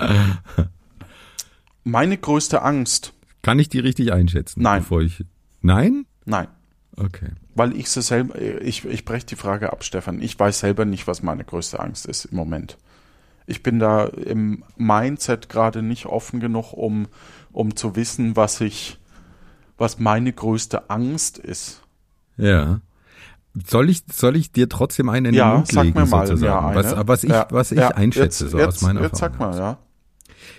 [1.82, 3.12] meine größte Angst.
[3.42, 4.62] Kann ich die richtig einschätzen?
[4.62, 4.82] Nein.
[4.82, 5.24] Bevor ich,
[5.60, 6.06] nein?
[6.24, 6.48] Nein.
[6.96, 7.30] Okay.
[7.54, 10.20] Weil ich sie selber, ich, ich breche die Frage ab, Stefan.
[10.20, 12.78] Ich weiß selber nicht, was meine größte Angst ist im Moment.
[13.46, 17.08] Ich bin da im Mindset gerade nicht offen genug, um,
[17.52, 18.98] um zu wissen, was ich,
[19.76, 21.82] was meine größte Angst ist.
[22.36, 22.80] Ja.
[23.66, 26.26] Soll ich, soll ich dir trotzdem einen in den Ja, Mund sag legen, mir mal,
[26.26, 26.74] sozusagen?
[26.74, 29.22] ja, was, was ich, Ja, was ich ja, einschätze, jetzt, so jetzt, aus meiner Jetzt
[29.22, 29.52] Erfahrung.
[29.52, 29.78] sag mal, ja.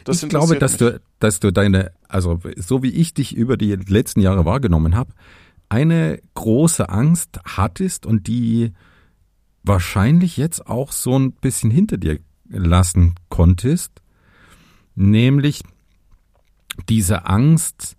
[0.06, 0.80] Das ich glaube, dass mich.
[0.80, 5.12] du, dass du deine, also so wie ich dich über die letzten Jahre wahrgenommen habe,
[5.68, 8.74] eine große Angst hattest und die
[9.64, 13.92] wahrscheinlich jetzt auch so ein bisschen hinter dir lassen konntest,
[14.96, 15.64] nämlich
[16.88, 17.96] diese Angst,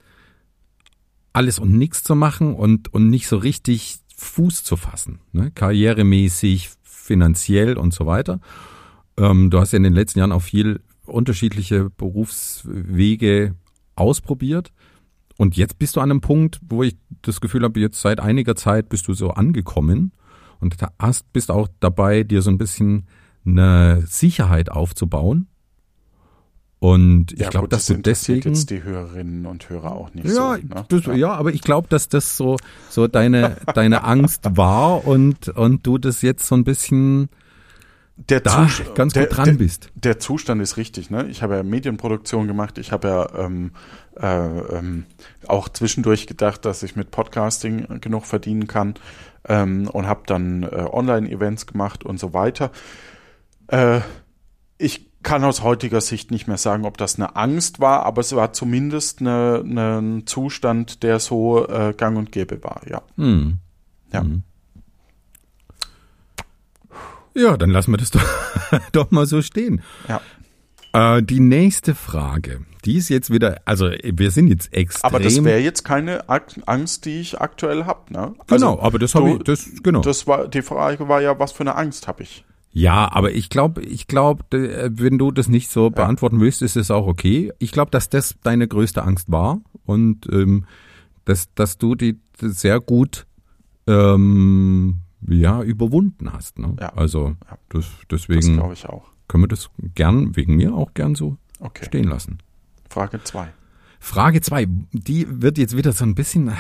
[1.37, 5.51] alles und nichts zu machen und, und nicht so richtig Fuß zu fassen, ne?
[5.51, 8.41] karrieremäßig, finanziell und so weiter.
[9.19, 13.55] Ähm, du hast ja in den letzten Jahren auch viel unterschiedliche Berufswege
[13.97, 14.73] ausprobiert.
[15.37, 18.57] Und jetzt bist du an einem Punkt, wo ich das Gefühl habe, jetzt seit einiger
[18.57, 20.13] Zeit bist du so angekommen
[20.59, 23.09] und da hast, bist auch dabei, dir so ein bisschen
[23.45, 25.49] eine Sicherheit aufzubauen.
[26.87, 28.51] Und ich ja, glaube, dass das du deswegen.
[28.55, 30.53] jetzt die Hörerinnen und Hörer auch nicht Ja, so.
[30.53, 30.85] Ne?
[30.89, 31.33] das, ja.
[31.33, 32.59] aber ich glaube, dass das so,
[32.91, 37.29] so deine, deine Angst war und, und du das jetzt so ein bisschen
[38.29, 39.91] Der da Zus- ganz der, gut dran der, bist.
[39.97, 41.11] Der Zustand ist richtig.
[41.11, 41.27] Ne?
[41.27, 42.79] Ich habe ja Medienproduktion gemacht.
[42.79, 43.73] Ich habe ja ähm,
[44.21, 44.27] äh,
[44.77, 45.07] ähm,
[45.49, 48.95] auch zwischendurch gedacht, dass ich mit Podcasting genug verdienen kann
[49.49, 52.71] ähm, und habe dann äh, Online-Events gemacht und so weiter.
[53.67, 54.01] Äh,
[54.79, 58.35] ich kann aus heutiger Sicht nicht mehr sagen, ob das eine Angst war, aber es
[58.37, 62.81] war zumindest eine, eine, ein Zustand, der so äh, gang und gäbe war.
[62.89, 63.03] Ja.
[63.17, 63.59] Hm.
[64.13, 64.21] Ja.
[64.21, 64.45] Hm.
[67.35, 68.25] Ja, dann lassen wir das doch,
[68.93, 69.83] doch mal so stehen.
[70.09, 70.21] Ja.
[71.17, 75.09] Äh, die nächste Frage, die ist jetzt wieder, also wir sind jetzt extrem.
[75.09, 78.13] Aber das wäre jetzt keine Angst, die ich aktuell habe.
[78.13, 78.33] Ne?
[78.47, 80.03] genau, aber das habe ich, das genau.
[80.03, 82.45] Das war die Frage war ja, was für eine Angst habe ich?
[82.79, 86.91] Ja, aber ich glaube, ich glaube, wenn du das nicht so beantworten willst, ist es
[86.91, 87.51] auch okay.
[87.59, 90.67] Ich glaube, dass das deine größte Angst war und ähm,
[91.25, 93.27] dass, dass du die sehr gut
[93.87, 96.59] ähm, ja überwunden hast.
[96.59, 96.77] Ne?
[96.79, 96.91] Ja.
[96.95, 97.37] Also
[97.71, 99.07] das, Das deswegen glaube ich auch.
[99.27, 101.87] können wir das gern wegen mir auch gern so Okay.
[101.87, 102.39] stehen lassen.
[102.91, 103.49] Frage zwei.
[104.01, 106.53] Frage zwei, die wird jetzt wieder so ein bisschen äh,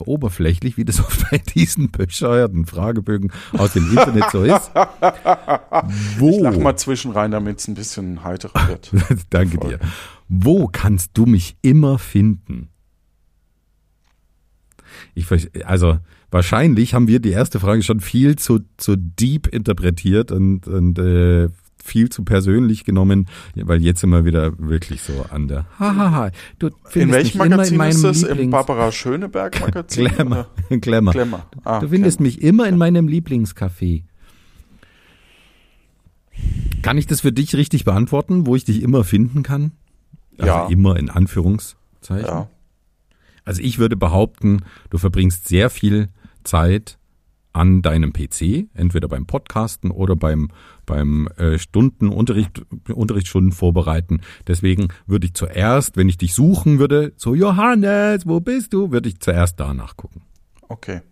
[0.00, 4.70] oberflächlich, wie das oft bei diesen bescheuerten Fragebögen aus dem Internet so ist.
[6.18, 6.30] Wo?
[6.40, 8.92] Ich lach mal zwischen rein, damit es ein bisschen heiterer wird.
[9.30, 9.70] Danke Voll.
[9.70, 9.78] dir.
[10.28, 12.68] Wo kannst du mich immer finden?
[15.14, 15.26] Ich,
[15.64, 15.98] also
[16.30, 21.48] wahrscheinlich haben wir die erste Frage schon viel zu, zu deep interpretiert und, und äh,
[21.90, 23.26] viel zu persönlich genommen,
[23.56, 25.66] weil jetzt sind wir wieder wirklich so an der.
[25.78, 28.22] Hahaha, du findest In welchem mich immer in Magazin meinem ist das?
[28.22, 30.06] Im Lieblings Barbara Schöneberg Magazin?
[30.06, 30.46] Glamour.
[30.70, 31.12] Glamour.
[31.12, 31.46] Glamour.
[31.64, 34.04] Ah, Du findest mich immer in meinem Lieblingscafé.
[36.82, 39.72] Kann ich das für dich richtig beantworten, wo ich dich immer finden kann?
[40.38, 40.66] Also Ja.
[40.68, 42.26] immer in Anführungszeichen.
[42.26, 42.48] Ja.
[43.44, 46.08] Also ich würde behaupten, du verbringst sehr viel
[46.44, 46.98] Zeit
[47.52, 50.48] an deinem PC, entweder beim Podcasten oder beim
[50.86, 54.20] beim äh, Stunden Unterricht Unterrichtsstunden vorbereiten.
[54.46, 59.08] Deswegen würde ich zuerst, wenn ich dich suchen würde, so Johannes, wo bist du, würde
[59.08, 60.22] ich zuerst danach gucken.
[60.68, 61.02] Okay.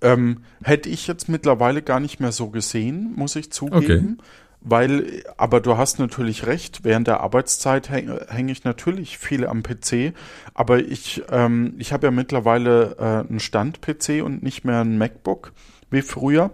[0.00, 4.18] Ähm, hätte ich jetzt mittlerweile gar nicht mehr so gesehen, muss ich zugeben.
[4.60, 9.62] Weil, aber du hast natürlich recht, während der Arbeitszeit hänge häng ich natürlich viel am
[9.62, 10.14] PC,
[10.52, 15.52] aber ich, ähm, ich habe ja mittlerweile äh, einen Stand-PC und nicht mehr ein MacBook
[15.90, 16.50] wie früher.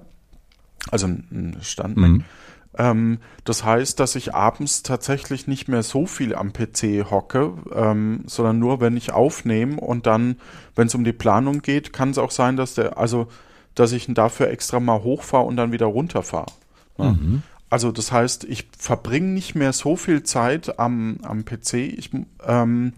[0.91, 2.11] Also ein Stand-Mac.
[2.11, 2.25] Mhm.
[2.77, 8.25] Ähm, das heißt, dass ich abends tatsächlich nicht mehr so viel am PC hocke, ähm,
[8.27, 10.37] sondern nur, wenn ich aufnehme und dann,
[10.75, 13.29] wenn es um die Planung geht, kann es auch sein, dass der, also,
[13.75, 16.53] dass ich ihn dafür extra mal hochfahre und dann wieder runterfahre.
[16.99, 17.43] Mhm.
[17.75, 22.11] Also das heißt, ich verbringe nicht mehr so viel Zeit am, am PC ich,
[22.47, 22.93] ähm,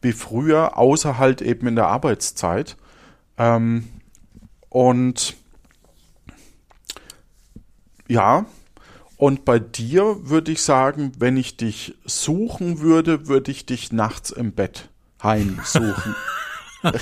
[0.00, 2.78] wie früher, außer halt eben in der Arbeitszeit.
[3.36, 3.90] Ähm,
[4.70, 5.36] und
[8.08, 8.46] ja,
[9.18, 14.30] und bei dir würde ich sagen, wenn ich dich suchen würde, würde ich dich nachts
[14.30, 14.88] im Bett
[15.22, 16.16] heimsuchen.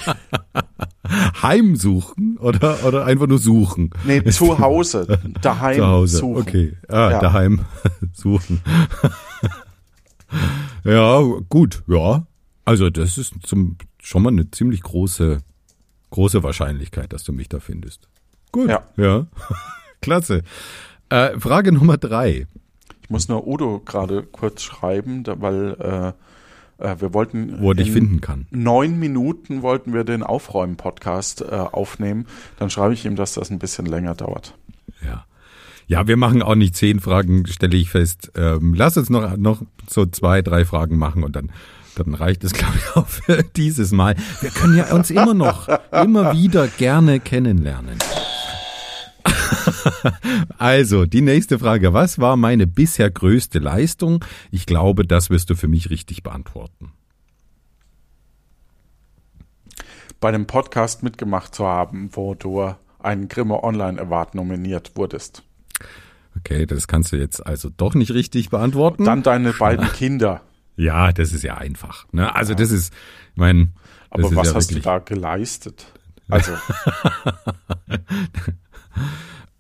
[1.43, 3.91] Heimsuchen oder, oder einfach nur suchen?
[4.05, 6.43] nee, zu Hause, daheim Zu Hause, suchen.
[6.43, 6.77] okay.
[6.89, 7.21] Ah, Ja.
[7.21, 7.61] daheim
[8.13, 8.61] suchen.
[10.85, 12.27] ja, gut, ja.
[12.65, 15.39] Also das ist zum, schon mal eine ziemlich große,
[16.11, 18.09] große Wahrscheinlichkeit, dass du mich da findest.
[18.53, 18.69] Gut.
[18.71, 18.83] Ja.
[18.97, 19.27] Ja.
[20.01, 20.43] Klasse.
[21.09, 22.47] Äh, Frage Nummer drei.
[23.03, 26.13] Ich muss nur Udo gerade kurz schreiben, weil äh,
[26.81, 27.61] äh, wir wollten.
[27.61, 28.47] Wo er dich in finden kann.
[28.51, 32.27] Neun Minuten wollten wir den Aufräumen-Podcast äh, aufnehmen.
[32.59, 34.55] Dann schreibe ich ihm, dass das ein bisschen länger dauert.
[35.05, 35.25] Ja.
[35.87, 38.31] Ja, wir machen auch nicht zehn Fragen, stelle ich fest.
[38.37, 41.51] Ähm, lass uns noch, noch so zwei, drei Fragen machen und dann,
[41.97, 44.15] dann reicht es, glaube ich, auch für dieses Mal.
[44.41, 47.99] Wir können ja uns immer noch, immer wieder gerne kennenlernen.
[50.59, 51.93] Also, die nächste Frage.
[51.95, 54.25] Was war meine bisher größte Leistung?
[54.51, 56.93] Ich glaube, das wirst du für mich richtig beantworten.
[60.21, 65.43] Bei dem Podcast mitgemacht zu haben, wo du einen Grimme Online Award nominiert wurdest.
[66.37, 69.05] Okay, das kannst du jetzt also doch nicht richtig beantworten.
[69.05, 70.43] Dann deine beiden Kinder.
[70.77, 72.07] ja, das ist ja einfach.
[72.13, 72.35] Ne?
[72.35, 72.93] Also das ist,
[73.33, 73.71] ich meine,
[74.11, 75.87] Aber was ja hast du da geleistet?
[76.29, 76.53] Also,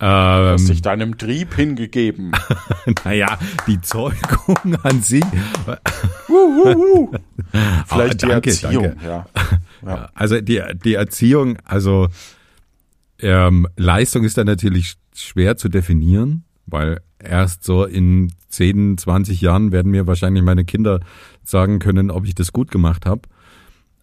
[0.00, 2.32] Ähm, hast dich deinem Trieb hingegeben.
[3.04, 5.24] naja, die Zeugung an sich.
[7.86, 9.06] Vielleicht Ah, die danke, Erziehung, danke.
[9.06, 9.26] ja.
[9.84, 10.10] ja.
[10.14, 12.08] Also die, die Erziehung, also
[13.18, 19.72] ähm, Leistung ist dann natürlich schwer zu definieren, weil erst so in 10, 20 Jahren
[19.72, 21.00] werden mir wahrscheinlich meine Kinder
[21.44, 23.22] sagen können, ob ich das gut gemacht habe.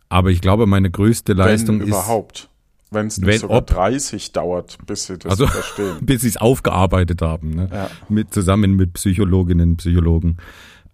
[0.10, 2.49] Aber ich glaube, meine größte Leistung Wenn ist, überhaupt.
[2.89, 3.67] Wenn es nicht sogar ob.
[3.67, 5.97] 30 dauert, bis sie das Also- verstehen.
[6.02, 7.69] bis sie es aufgearbeitet haben, ne?
[7.71, 7.89] Ja.
[8.10, 10.38] mit zusammen mit Psychologinnen, Psychologen.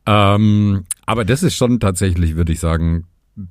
[0.05, 3.05] Ähm, aber das ist schon tatsächlich, würde ich sagen,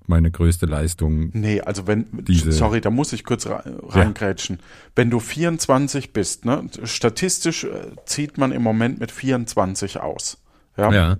[0.07, 1.31] meine größte Leistung.
[1.33, 4.61] Nee, also wenn, Diese- sorry, da muss ich kurz re- reingrätschen.
[4.95, 7.71] Wenn du 24 bist, ne, statistisch äh,
[8.05, 10.39] zieht man im Moment mit 24 aus.
[10.77, 10.93] Ja?
[10.93, 11.17] Ja,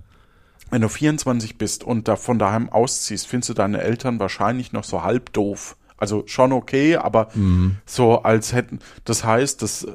[0.69, 4.83] Wenn du 24 bist und da von daheim ausziehst, findest du deine Eltern wahrscheinlich noch
[4.85, 5.75] so halb doof.
[6.03, 7.77] Also schon okay, aber Mhm.
[7.85, 9.91] so als hätten, das heißt, dass äh,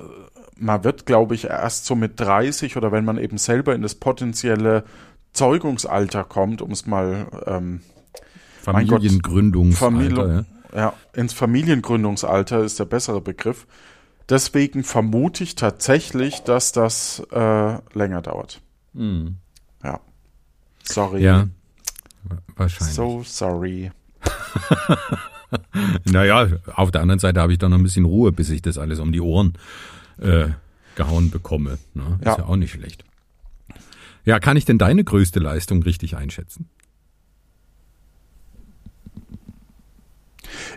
[0.56, 3.94] man wird, glaube ich, erst so mit 30 oder wenn man eben selber in das
[3.94, 4.84] potenzielle
[5.34, 7.82] Zeugungsalter kommt, um es mal ähm,
[8.62, 9.94] Familiengründungsalter.
[10.16, 10.78] Familie, ja.
[10.78, 13.66] ja, ins Familiengründungsalter ist der bessere Begriff.
[14.30, 18.62] Deswegen vermute ich tatsächlich, dass das äh, länger dauert.
[18.94, 20.00] Ja.
[20.84, 21.18] Sorry.
[21.18, 21.24] Mhm.
[21.24, 21.46] ja,
[22.56, 22.94] wahrscheinlich.
[22.94, 23.92] So sorry.
[26.04, 28.76] Naja, auf der anderen Seite habe ich dann noch ein bisschen Ruhe, bis ich das
[28.78, 29.54] alles um die Ohren
[30.20, 30.48] äh,
[30.94, 31.78] gehauen bekomme.
[31.94, 32.18] Ne?
[32.20, 32.38] Ist Ja.
[32.38, 33.04] ja auch nicht schlecht.
[34.24, 36.68] Ja, kann ich denn deine größte Leistung richtig einschätzen?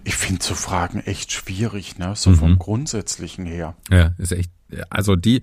[0.04, 2.16] Ich finde so Fragen echt schwierig, ne?
[2.16, 2.36] So Mhm.
[2.36, 3.76] vom Grundsätzlichen her.
[3.90, 4.52] Ja, ist echt.
[4.90, 5.42] Also die,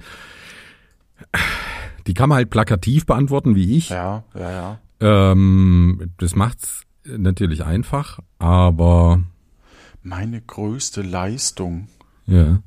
[2.07, 3.91] die kann man halt plakativ beantworten, wie ich.
[3.91, 4.79] Ja, ja, ja.
[5.01, 6.83] Ähm, das macht's
[7.17, 9.23] natürlich einfach, aber
[10.03, 11.89] Meine größte Leistung.
[12.27, 12.61] ja.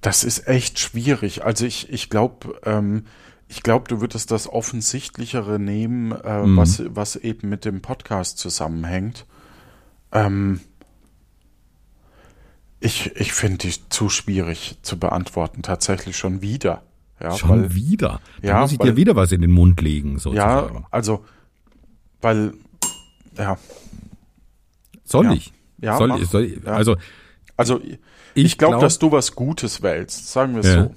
[0.00, 1.46] Das ist echt schwierig.
[1.46, 3.06] Also ich, ich glaube, ähm,
[3.48, 6.56] ich glaube, du würdest das offensichtlichere nehmen, äh, Mhm.
[6.58, 9.24] was, was eben mit dem Podcast zusammenhängt.
[10.12, 10.60] Ähm,
[12.80, 16.82] ich ich finde die zu schwierig zu beantworten, tatsächlich schon wieder.
[17.20, 18.20] Ja, Schon weil, wieder.
[18.42, 20.74] Da Ja, muss ich weil- dir wieder was in den Mund legen, sozusagen.
[20.74, 21.24] ja, also,
[22.24, 22.54] weil,
[23.38, 23.56] ja,
[25.04, 25.32] Soll ja.
[25.34, 25.52] ich?
[25.80, 26.18] Ja, soll mach.
[26.18, 26.28] ich?
[26.28, 26.56] Soll ich?
[26.64, 26.72] Ja.
[26.72, 26.96] Also
[27.56, 27.98] also ich,
[28.34, 30.84] Ich glaube, glaub- dass du was Gutes wählst, sagen wir es Ja.
[30.84, 30.94] so.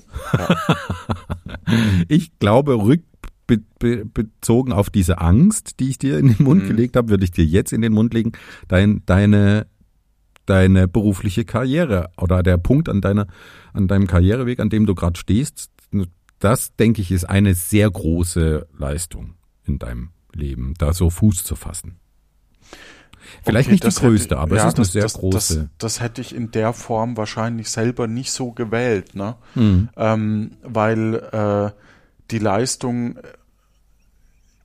[2.08, 6.68] Ich glaube, rückbezogen auf diese Angst, die ich dir in den Mund Mhm.
[6.68, 8.32] gelegt habe, würde ich dir jetzt in den Mund legen,
[8.68, 9.68] dein, deine,
[10.46, 13.28] deine berufliche Karriere oder der Punkt an deiner,
[13.74, 15.70] an deinem Karriereweg, an dem du gerade stehst,
[16.40, 19.36] das denke ich ist eine sehr große Leistung
[19.66, 21.98] in deinem Leben, da so Fuß zu fassen.
[23.44, 25.56] Vielleicht Okay, nicht die größte, aber ja, es ist eine das, sehr das, große.
[25.58, 29.36] Das, das hätte ich in der Form wahrscheinlich selber nicht so gewählt, ne?
[29.56, 29.90] Mhm.
[29.98, 31.72] Ähm, weil äh,
[32.32, 33.20] die Leistung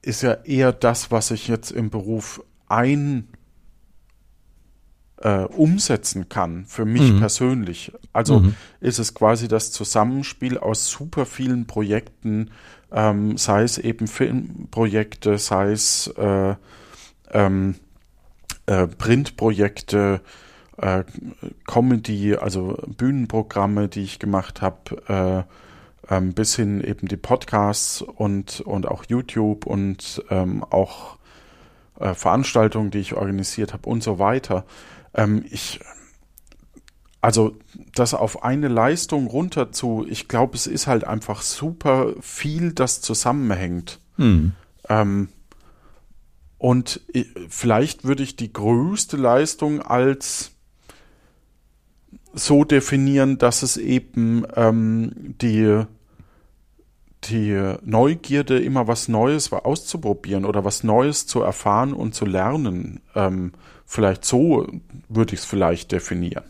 [0.02, 3.28] ist ja eher das, was ich jetzt im Beruf ein
[5.18, 7.18] äh, umsetzen kann, für mich Mhm.
[7.20, 7.92] persönlich.
[8.12, 8.54] Also Mhm.
[8.80, 12.50] ist es quasi das Zusammenspiel aus super vielen Projekten,
[12.92, 16.54] ähm, sei es eben Filmprojekte, sei es äh,
[17.32, 17.76] ähm,
[18.66, 20.20] äh, Printprojekte,
[20.76, 21.04] äh,
[21.66, 25.46] Comedy, also Bühnenprogramme, die ich gemacht habe,
[26.08, 31.16] äh, ähm, bis hin eben die Podcasts und, und auch YouTube und ähm, auch
[32.00, 34.64] äh, Veranstaltungen, die ich organisiert habe und so weiter.
[35.14, 35.80] Ähm, ich,
[37.22, 37.56] also
[37.94, 43.00] das auf eine Leistung runter zu, ich glaube, es ist halt einfach super viel, das
[43.00, 43.98] zusammenhängt.
[44.18, 44.52] Mhm.
[44.90, 45.28] Ähm,
[46.58, 50.52] Und äh, vielleicht würde ich die größte Leistung als
[52.34, 55.84] so definieren, dass es eben ähm, die,
[57.24, 63.52] die Neugierde, immer was Neues auszuprobieren oder was Neues zu erfahren und zu lernen, ähm,
[63.86, 64.66] vielleicht so
[65.08, 66.44] würde ich es vielleicht definieren.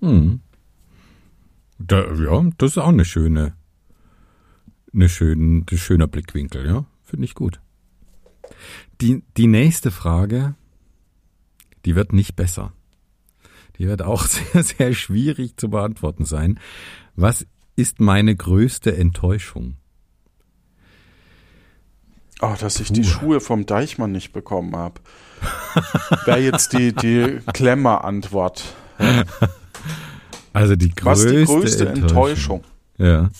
[0.00, 0.40] Hm.
[1.78, 3.54] Da, ja, das ist auch eine schöne,
[4.92, 6.84] eine schöne, ein schöner Blickwinkel, ja.
[7.04, 7.60] Finde ich gut.
[9.00, 10.54] Die, die nächste Frage,
[11.84, 12.72] die wird nicht besser.
[13.78, 16.58] Die wird auch sehr, sehr schwierig zu beantworten sein.
[17.14, 19.76] Was ist meine größte Enttäuschung?
[22.40, 22.94] Oh, dass ich Puh.
[22.94, 25.00] die Schuhe vom Deichmann nicht bekommen habe.
[26.26, 28.74] Wäre jetzt die, die Klemmer-Antwort.
[30.56, 30.62] Ja.
[30.62, 32.62] Also die größte, Was die größte Enttäuschung.
[32.62, 32.64] Enttäuschung.
[32.98, 33.30] Ja.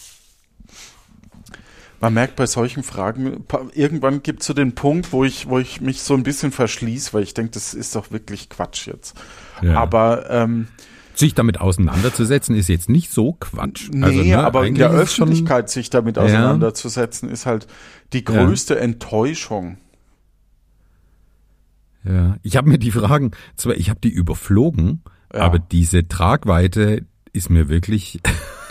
[2.01, 5.81] Man merkt bei solchen Fragen, irgendwann gibt es so den Punkt, wo ich, wo ich
[5.81, 9.17] mich so ein bisschen verschließe, weil ich denke, das ist doch wirklich Quatsch jetzt.
[9.63, 9.81] Ja.
[9.81, 10.69] Aber ähm,
[11.15, 13.89] sich damit auseinanderzusetzen ist jetzt nicht so Quatsch.
[13.91, 17.67] Nee, also, ne, aber in der Öffentlichkeit schon, sich damit auseinanderzusetzen ist halt
[18.13, 18.81] die größte ja.
[18.81, 19.79] Enttäuschung.
[22.05, 25.03] Ja, ich habe mir die Fragen, zwar ich habe die überflogen,
[25.33, 25.41] ja.
[25.41, 28.21] aber diese Tragweite ist mir wirklich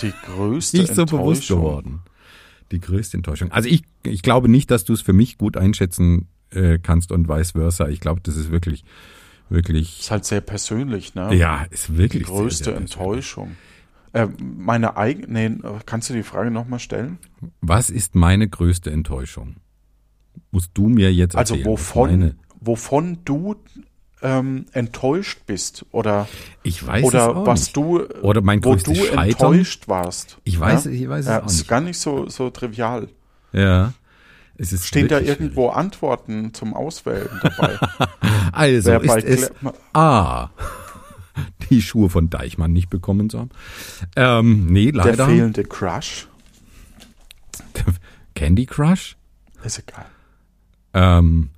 [0.01, 2.01] die größte nicht so bewusst geworden.
[2.71, 3.51] Die größte Enttäuschung.
[3.51, 7.29] Also ich, ich glaube nicht, dass du es für mich gut einschätzen äh, kannst und
[7.29, 7.87] vice versa.
[7.87, 8.83] Ich glaube, das ist wirklich
[9.49, 9.99] wirklich.
[9.99, 11.33] Ist halt sehr persönlich, ne?
[11.33, 12.23] Ja, ist wirklich.
[12.23, 13.55] Die größte sehr, sehr Enttäuschung.
[14.13, 17.17] Äh, meine eigene, nee, kannst du die Frage nochmal stellen?
[17.61, 19.57] Was ist meine größte Enttäuschung?
[20.51, 21.69] Musst du mir jetzt also erzählen.
[21.69, 23.55] Also wovon, wovon du
[24.25, 26.27] ähm, enttäuscht bist oder
[26.63, 27.77] ich weiß oder was nicht.
[27.77, 29.19] du oder mein wo du Scheitern.
[29.23, 30.39] enttäuscht warst.
[30.43, 30.91] Ich weiß, ja?
[30.91, 31.53] ich weiß es ja, auch nicht.
[31.53, 33.07] Ist gar nicht so so trivial.
[33.53, 33.93] Ja.
[34.57, 35.77] Es ist Stehen da irgendwo schwierig.
[35.77, 37.77] Antworten zum Auswählen dabei?
[38.51, 39.51] also Wer ist es
[39.93, 40.49] A.
[41.69, 43.49] Die Schuhe von Deichmann nicht bekommen zu haben.
[44.15, 45.17] Ähm, nee, leider.
[45.17, 46.27] Der fehlende Crush.
[48.35, 49.17] Candy Crush?
[49.63, 50.05] Ist egal.
[50.93, 51.49] Ähm,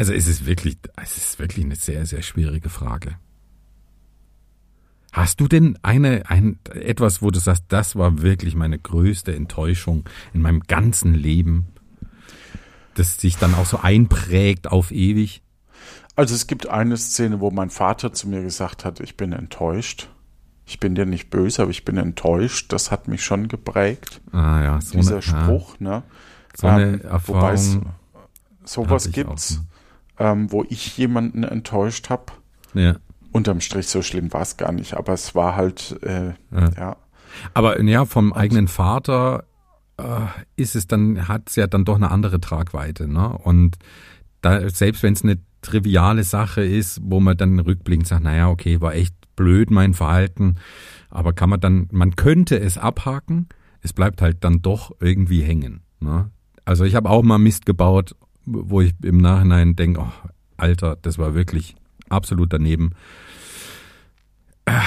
[0.00, 3.16] also es ist wirklich, es ist wirklich eine sehr, sehr schwierige Frage.
[5.12, 10.08] Hast du denn eine, ein, etwas, wo du sagst, das war wirklich meine größte Enttäuschung
[10.32, 11.66] in meinem ganzen Leben?
[12.94, 15.42] das sich dann auch so einprägt auf ewig?
[16.16, 20.08] Also es gibt eine Szene, wo mein Vater zu mir gesagt hat, ich bin enttäuscht.
[20.66, 22.72] Ich bin dir nicht böse, aber ich bin enttäuscht.
[22.72, 24.22] Das hat mich schon geprägt.
[24.32, 25.88] Ah ja, so dieser eine, Spruch, ja.
[25.88, 26.02] ne?
[26.54, 27.42] So eine ähm, Erfahrung.
[27.42, 27.78] Wobei es
[28.64, 29.66] sowas gibt's, ne?
[30.20, 32.26] Ähm, wo ich jemanden enttäuscht habe.
[32.74, 32.96] Ja.
[33.32, 36.70] Unterm Strich so schlimm war es gar nicht, aber es war halt äh, ja.
[36.76, 36.96] ja.
[37.54, 39.44] Aber ja, vom Und, eigenen Vater
[39.96, 40.02] äh,
[40.56, 43.08] ist es dann, hat es ja dann doch eine andere Tragweite.
[43.08, 43.28] Ne?
[43.38, 43.78] Und
[44.42, 48.80] da, selbst wenn es eine triviale Sache ist, wo man dann rückblickend sagt, naja, okay,
[48.80, 50.56] war echt blöd mein Verhalten,
[51.08, 53.48] aber kann man dann, man könnte es abhaken,
[53.80, 55.82] es bleibt halt dann doch irgendwie hängen.
[56.00, 56.30] Ne?
[56.64, 58.16] Also ich habe auch mal Mist gebaut,
[58.50, 61.76] wo ich im Nachhinein denke, oh, Alter, das war wirklich
[62.08, 62.90] absolut daneben.
[64.64, 64.80] Äh,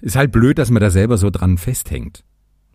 [0.00, 2.24] ist halt blöd, dass man da selber so dran festhängt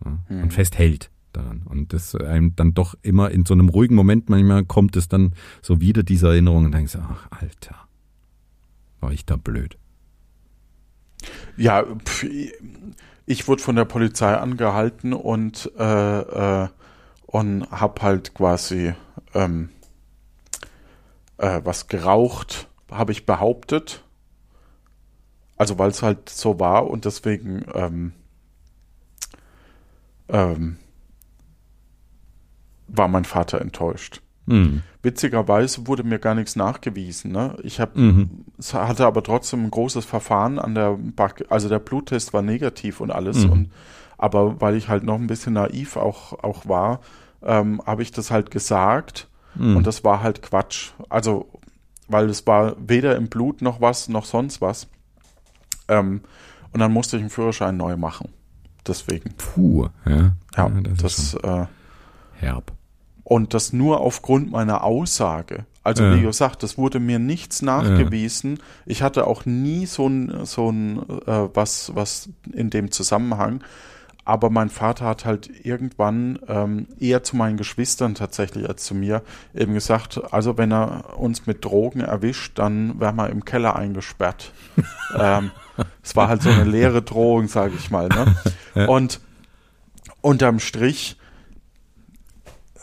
[0.04, 0.18] ne?
[0.28, 0.50] und hm.
[0.50, 1.62] festhält daran.
[1.64, 5.34] Und das einem dann doch immer in so einem ruhigen Moment manchmal kommt es dann
[5.62, 7.76] so wieder diese Erinnerung und denkst, ach, Alter,
[9.00, 9.76] war ich da blöd.
[11.56, 11.84] Ja,
[13.26, 16.68] ich wurde von der Polizei angehalten und, äh, äh,
[17.26, 18.94] und hab halt quasi
[19.32, 19.70] ähm,
[21.38, 24.04] äh, was geraucht, habe ich behauptet.
[25.56, 28.12] Also weil es halt so war und deswegen ähm,
[30.28, 30.78] ähm,
[32.88, 34.20] war mein Vater enttäuscht.
[34.46, 34.82] Mhm.
[35.02, 37.32] Witzigerweise wurde mir gar nichts nachgewiesen.
[37.32, 37.56] Ne?
[37.62, 38.44] Ich habe, mhm.
[38.72, 43.10] hatte aber trotzdem ein großes Verfahren an der, Back also der Bluttest war negativ und
[43.10, 43.44] alles.
[43.44, 43.52] Mhm.
[43.52, 43.72] Und
[44.18, 47.00] aber weil ich halt noch ein bisschen naiv auch auch war,
[47.42, 49.76] ähm, habe ich das halt gesagt mhm.
[49.76, 50.92] und das war halt Quatsch.
[51.08, 51.48] Also
[52.08, 54.88] weil es war weder im Blut noch was noch sonst was.
[55.88, 56.20] Ähm,
[56.72, 58.30] und dann musste ich einen Führerschein neu machen.
[58.86, 59.30] Deswegen.
[59.36, 60.12] Puh, ja.
[60.12, 61.66] Ja, ja das, das äh,
[62.34, 62.72] herb.
[63.22, 65.64] Und das nur aufgrund meiner Aussage.
[65.82, 66.16] Also ja.
[66.16, 68.56] wie gesagt, das wurde mir nichts nachgewiesen.
[68.56, 68.62] Ja.
[68.86, 73.62] Ich hatte auch nie so ein, so ein äh, was, was in dem Zusammenhang.
[74.24, 79.22] Aber mein Vater hat halt irgendwann ähm, eher zu meinen Geschwistern tatsächlich als zu mir
[79.54, 84.52] eben gesagt, also wenn er uns mit Drogen erwischt, dann werden wir im Keller eingesperrt.
[85.18, 85.50] ähm,
[86.02, 88.08] es war halt so eine leere Drohung, sage ich mal.
[88.08, 88.34] Ne?
[88.74, 88.88] Ja.
[88.88, 89.20] Und
[90.22, 91.18] unterm Strich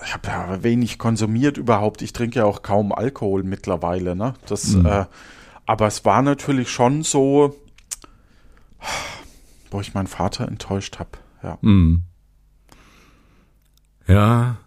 [0.06, 2.02] ich habe ja, wenig konsumiert überhaupt.
[2.02, 4.34] Ich trinke ja auch kaum Alkohol mittlerweile, ne?
[4.48, 4.86] Das, Mhm.
[4.86, 5.06] äh,
[5.66, 7.56] aber es war natürlich schon so,
[9.70, 11.12] wo ich meinen Vater enttäuscht habe.
[11.44, 11.58] Ja.
[11.62, 12.04] Mhm.
[14.08, 14.58] Ja,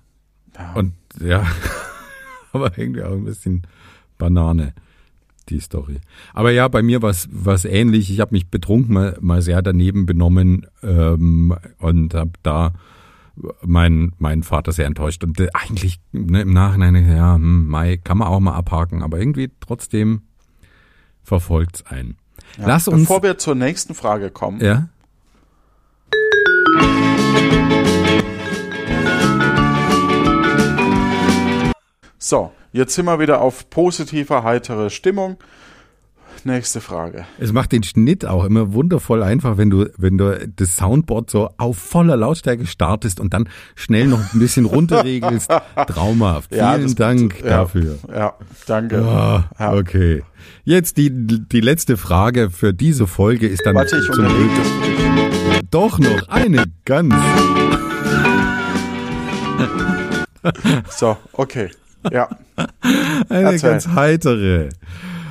[0.57, 0.73] ja.
[0.75, 1.47] und ja,
[2.53, 3.67] aber irgendwie auch ein bisschen
[4.19, 4.75] Banane,
[5.49, 6.01] die Story.
[6.33, 8.11] Aber ja, bei mir war es ähnlich.
[8.11, 12.73] Ich habe mich betrunken mal, mal sehr daneben benommen ähm, und habe da
[13.63, 15.25] mein, mein Vater sehr enttäuscht.
[15.25, 19.19] Und äh, eigentlich ne, im Nachhinein, ja, hm, Mai kann man auch mal abhaken, aber
[19.19, 20.23] irgendwie trotzdem
[21.23, 22.17] verfolgt's einen.
[22.59, 22.67] ja.
[22.67, 23.03] Lass uns.
[23.03, 24.89] Bevor wir zur nächsten Frage kommen, ja?
[32.19, 35.37] So, jetzt sind wir wieder auf positive, heitere Stimmung.
[36.47, 37.25] Nächste Frage.
[37.39, 41.49] Es macht den Schnitt auch immer wundervoll einfach, wenn du, wenn du das Soundboard so
[41.57, 45.51] auf voller Lautstärke startest und dann schnell noch ein bisschen runterregelst.
[45.87, 46.55] Traumhaft.
[46.55, 47.47] Ja, Vielen das- Dank ja.
[47.49, 47.99] dafür.
[48.13, 48.35] Ja,
[48.67, 48.99] danke.
[49.03, 49.73] Ah, Ja.
[49.75, 50.23] Okay.
[50.65, 55.24] Jetzt die, die letzte Frage für diese Folge ist dann Warte, ich zum Glück.
[55.75, 57.15] Doch noch eine ganz.
[60.89, 61.71] So, okay.
[62.13, 62.29] Ja.
[63.29, 63.71] Eine Erzähl.
[63.71, 64.69] ganz heitere.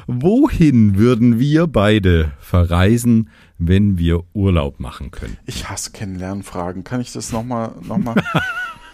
[0.08, 5.38] Wohin würden wir beide verreisen, wenn wir Urlaub machen können?
[5.46, 6.84] Ich hasse Kennenlernfragen.
[6.84, 8.16] Kann ich das nochmal, nochmal?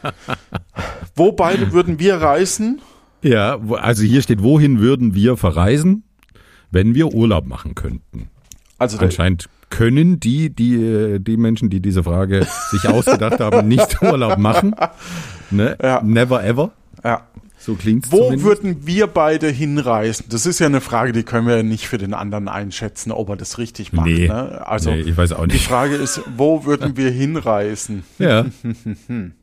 [1.15, 2.79] Wo beide würden wir reisen?
[3.23, 6.03] Ja, also hier steht, wohin würden wir verreisen,
[6.69, 8.29] wenn wir Urlaub machen könnten?
[8.77, 14.01] Also, Anscheinend können die, die, äh, die Menschen, die diese Frage sich ausgedacht haben, nicht
[14.01, 14.75] Urlaub machen.
[15.51, 15.77] Ne?
[15.81, 16.01] Ja.
[16.03, 16.71] Never ever.
[17.03, 17.25] ja.
[17.61, 18.45] So klingt's Wo zumindest.
[18.45, 20.27] würden wir beide hinreisen?
[20.29, 23.27] Das ist ja eine Frage, die können wir ja nicht für den anderen einschätzen, ob
[23.27, 24.05] er das richtig macht.
[24.07, 24.29] Nee.
[24.29, 24.65] Ne?
[24.65, 25.67] Also, nee, ich weiß auch die nicht.
[25.67, 28.03] Frage ist, wo würden wir hinreisen?
[28.17, 28.45] Ja.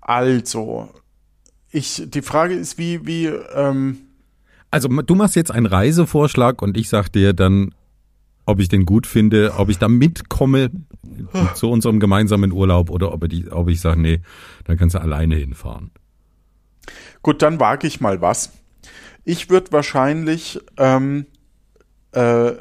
[0.00, 0.88] Also,
[1.70, 3.98] ich, die Frage ist, wie, wie, ähm,
[4.70, 7.74] Also du machst jetzt einen Reisevorschlag und ich sag dir dann,
[8.44, 10.70] ob ich den gut finde, ob ich da mitkomme
[11.54, 14.20] zu unserem gemeinsamen Urlaub oder ob ich, ob ich sage, nee,
[14.64, 15.90] dann kannst du alleine hinfahren.
[17.22, 18.52] Gut, dann wage ich mal was.
[19.24, 21.26] Ich würde wahrscheinlich ähm,
[22.12, 22.52] äh,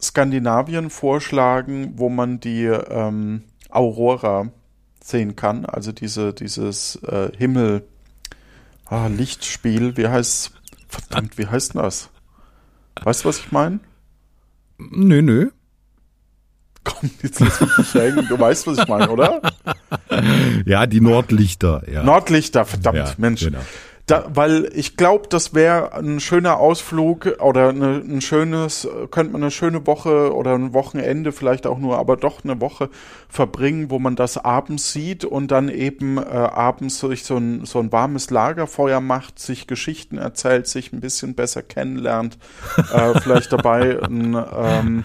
[0.00, 4.50] Skandinavien vorschlagen, wo man die ähm, Aurora
[5.02, 5.66] sehen kann.
[5.66, 7.84] Also diese, dieses äh, Himmel,
[8.86, 9.96] ah, Lichtspiel.
[9.96, 10.52] Wie heißt
[10.94, 12.08] Verdammt, wie heißt das?
[13.02, 13.80] Weißt du, was ich meine?
[14.78, 15.50] Nö, nö.
[16.84, 18.26] Komm, jetzt lass mich nicht hängen.
[18.28, 19.40] Du weißt, was ich meine, oder?
[20.66, 22.04] Ja, die Nordlichter, ja.
[22.04, 23.40] Nordlichter, verdammt, ja, Mensch.
[23.42, 23.58] Genau.
[24.06, 29.42] Da, weil ich glaube, das wäre ein schöner Ausflug oder eine, ein schönes, könnte man
[29.42, 32.90] eine schöne Woche oder ein Wochenende vielleicht auch nur, aber doch eine Woche
[33.30, 37.78] verbringen, wo man das abends sieht und dann eben äh, abends sich so ein, so
[37.78, 42.36] ein warmes Lagerfeuer macht, sich Geschichten erzählt, sich ein bisschen besser kennenlernt,
[42.92, 45.04] äh, vielleicht dabei ein ähm,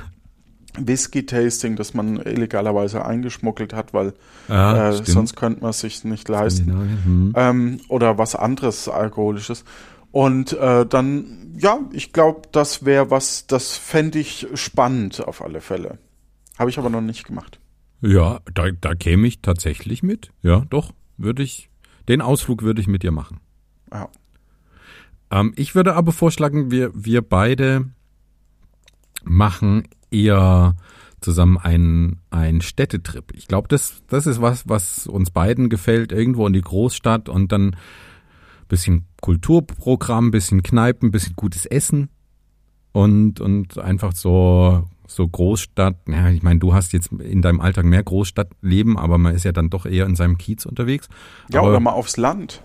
[0.78, 4.14] Whisky-Tasting, das man illegalerweise eingeschmuggelt hat, weil
[4.48, 7.34] Ja, äh, sonst könnte man es sich nicht leisten Hm.
[7.36, 9.64] ähm, oder was anderes Alkoholisches.
[10.12, 15.62] Und äh, dann, ja, ich glaube, das wäre was, das fände ich spannend auf alle
[15.62, 16.00] Fälle.
[16.58, 17.60] Habe ich aber noch nicht gemacht.
[18.02, 20.32] Ja, da, da käme ich tatsächlich mit.
[20.42, 21.70] Ja, doch, würde ich,
[22.08, 23.40] den Ausflug würde ich mit dir machen.
[23.92, 24.10] Ja.
[25.32, 27.86] Ähm, ich würde aber vorschlagen, wir, wir beide
[29.24, 30.76] machen eher
[31.22, 33.34] zusammen einen, einen Städtetrip.
[33.34, 37.52] Ich glaube, das, das ist was, was uns beiden gefällt, irgendwo in die Großstadt und
[37.52, 37.76] dann
[38.68, 42.10] bisschen Kulturprogramm, bisschen Kneipen, bisschen gutes Essen
[42.92, 45.98] und, und einfach so, so Großstadt.
[46.08, 49.52] Ja, ich meine, du hast jetzt in deinem Alltag mehr Großstadtleben, aber man ist ja
[49.52, 51.10] dann doch eher in seinem Kiez unterwegs.
[51.50, 52.64] Ja, aber, oder mal aufs Land.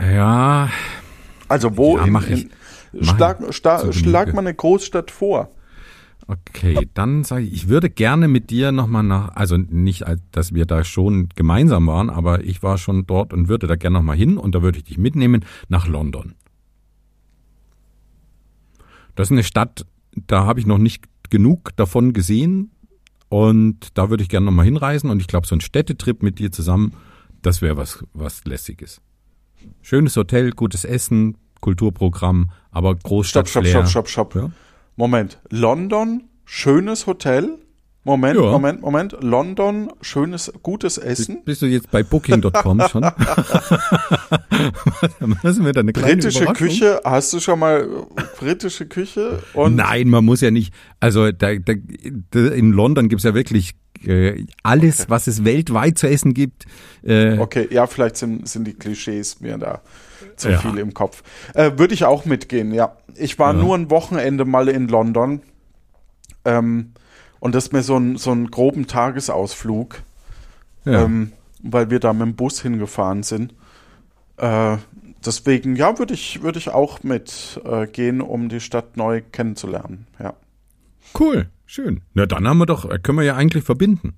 [0.00, 0.68] Ja,
[1.48, 2.50] Also wo Ja, in, in,
[3.00, 5.50] schlag, sta, schlag mal eine Großstadt vor.
[6.28, 10.66] Okay, dann sage ich, ich würde gerne mit dir nochmal nach, also nicht, dass wir
[10.66, 14.38] da schon gemeinsam waren, aber ich war schon dort und würde da gerne nochmal hin
[14.38, 16.34] und da würde ich dich mitnehmen nach London.
[19.14, 19.84] Das ist eine Stadt,
[20.14, 22.70] da habe ich noch nicht genug davon gesehen
[23.28, 26.52] und da würde ich gerne nochmal hinreisen und ich glaube, so ein Städtetrip mit dir
[26.52, 26.94] zusammen,
[27.42, 29.00] das wäre was, was Lässiges.
[29.80, 33.48] Schönes Hotel, gutes Essen, Kulturprogramm, aber Stopp, Großstadt.
[33.48, 34.34] stopp, stopp, stopp, stopp.
[34.34, 34.50] Ja?
[34.96, 35.40] Moment.
[35.48, 37.58] London, schönes Hotel,
[38.04, 38.50] Moment, Ja.
[38.50, 39.16] Moment, Moment.
[39.20, 41.44] London, schönes, gutes Essen.
[41.44, 43.02] Bist du jetzt bei Booking.com schon?
[45.42, 46.44] Müssen wir da eine kleine Britische?
[46.46, 47.82] Küche, hast du schon mal
[48.16, 49.40] äh, britische Küche?
[49.54, 50.74] Und Nein, man muss ja nicht.
[51.00, 51.74] Also da, da,
[52.40, 53.74] in London gibt's ja wirklich
[54.04, 56.66] äh, alles, was es weltweit zu essen gibt.
[57.04, 59.80] Äh, Okay, ja, vielleicht sind, sind die Klischees mir da
[60.36, 60.58] zu Ja.
[60.58, 61.22] viel im Kopf.
[61.54, 62.96] Äh, Würde ich auch mitgehen, ja.
[63.14, 63.60] Ich war Ja.
[63.60, 65.42] nur ein Wochenende mal in London.
[66.44, 66.92] Ähm,
[67.42, 70.00] und das ist mir so ein, so einen groben Tagesausflug,
[70.84, 71.02] ja.
[71.02, 73.52] ähm, weil wir da mit dem Bus hingefahren sind.
[74.36, 74.76] Äh,
[75.26, 80.06] deswegen, ja, würde ich, würde ich auch mit äh, gehen, um die Stadt neu kennenzulernen.
[80.20, 80.34] Ja.
[81.18, 82.02] Cool, schön.
[82.14, 84.14] Na dann haben wir doch, äh, können wir ja eigentlich verbinden.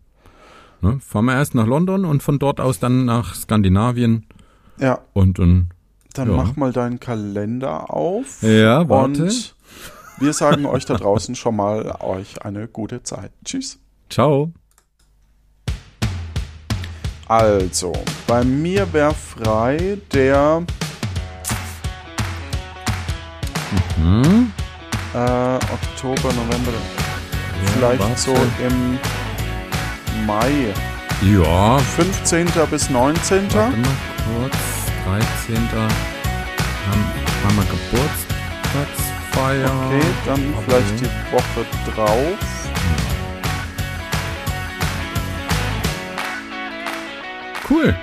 [0.83, 1.01] Ne?
[1.01, 4.27] Fahren wir erst nach London und von dort aus dann nach Skandinavien
[4.79, 5.70] Ja, und dann.
[6.12, 6.37] dann Ja.
[6.37, 8.43] mach mal deinen Kalender auf.
[8.43, 9.22] Ja, warte.
[9.22, 9.54] Und
[10.19, 13.33] wir sagen euch da draußen schon mal euch eine gute Zeit.
[13.45, 13.79] Tschüss.
[14.11, 14.53] Ciao.
[17.27, 17.93] Also,
[18.27, 20.62] bei mir wäre frei der
[23.97, 24.53] Hm?
[25.15, 26.73] äh, Oktober, November,
[27.73, 28.21] vielleicht warte.
[28.21, 28.99] so im
[30.27, 30.73] Mai.
[31.23, 32.47] Ja, 15.
[32.71, 33.49] bis 19.
[33.55, 33.97] warte mal
[34.41, 34.57] kurz.
[35.47, 35.57] 13.
[35.57, 37.05] Haben,
[38.73, 39.64] wir Geburtstagsfeier.
[39.87, 42.39] Okay, dann Aber- vielleicht die Woche drauf.
[47.70, 47.95] Cool.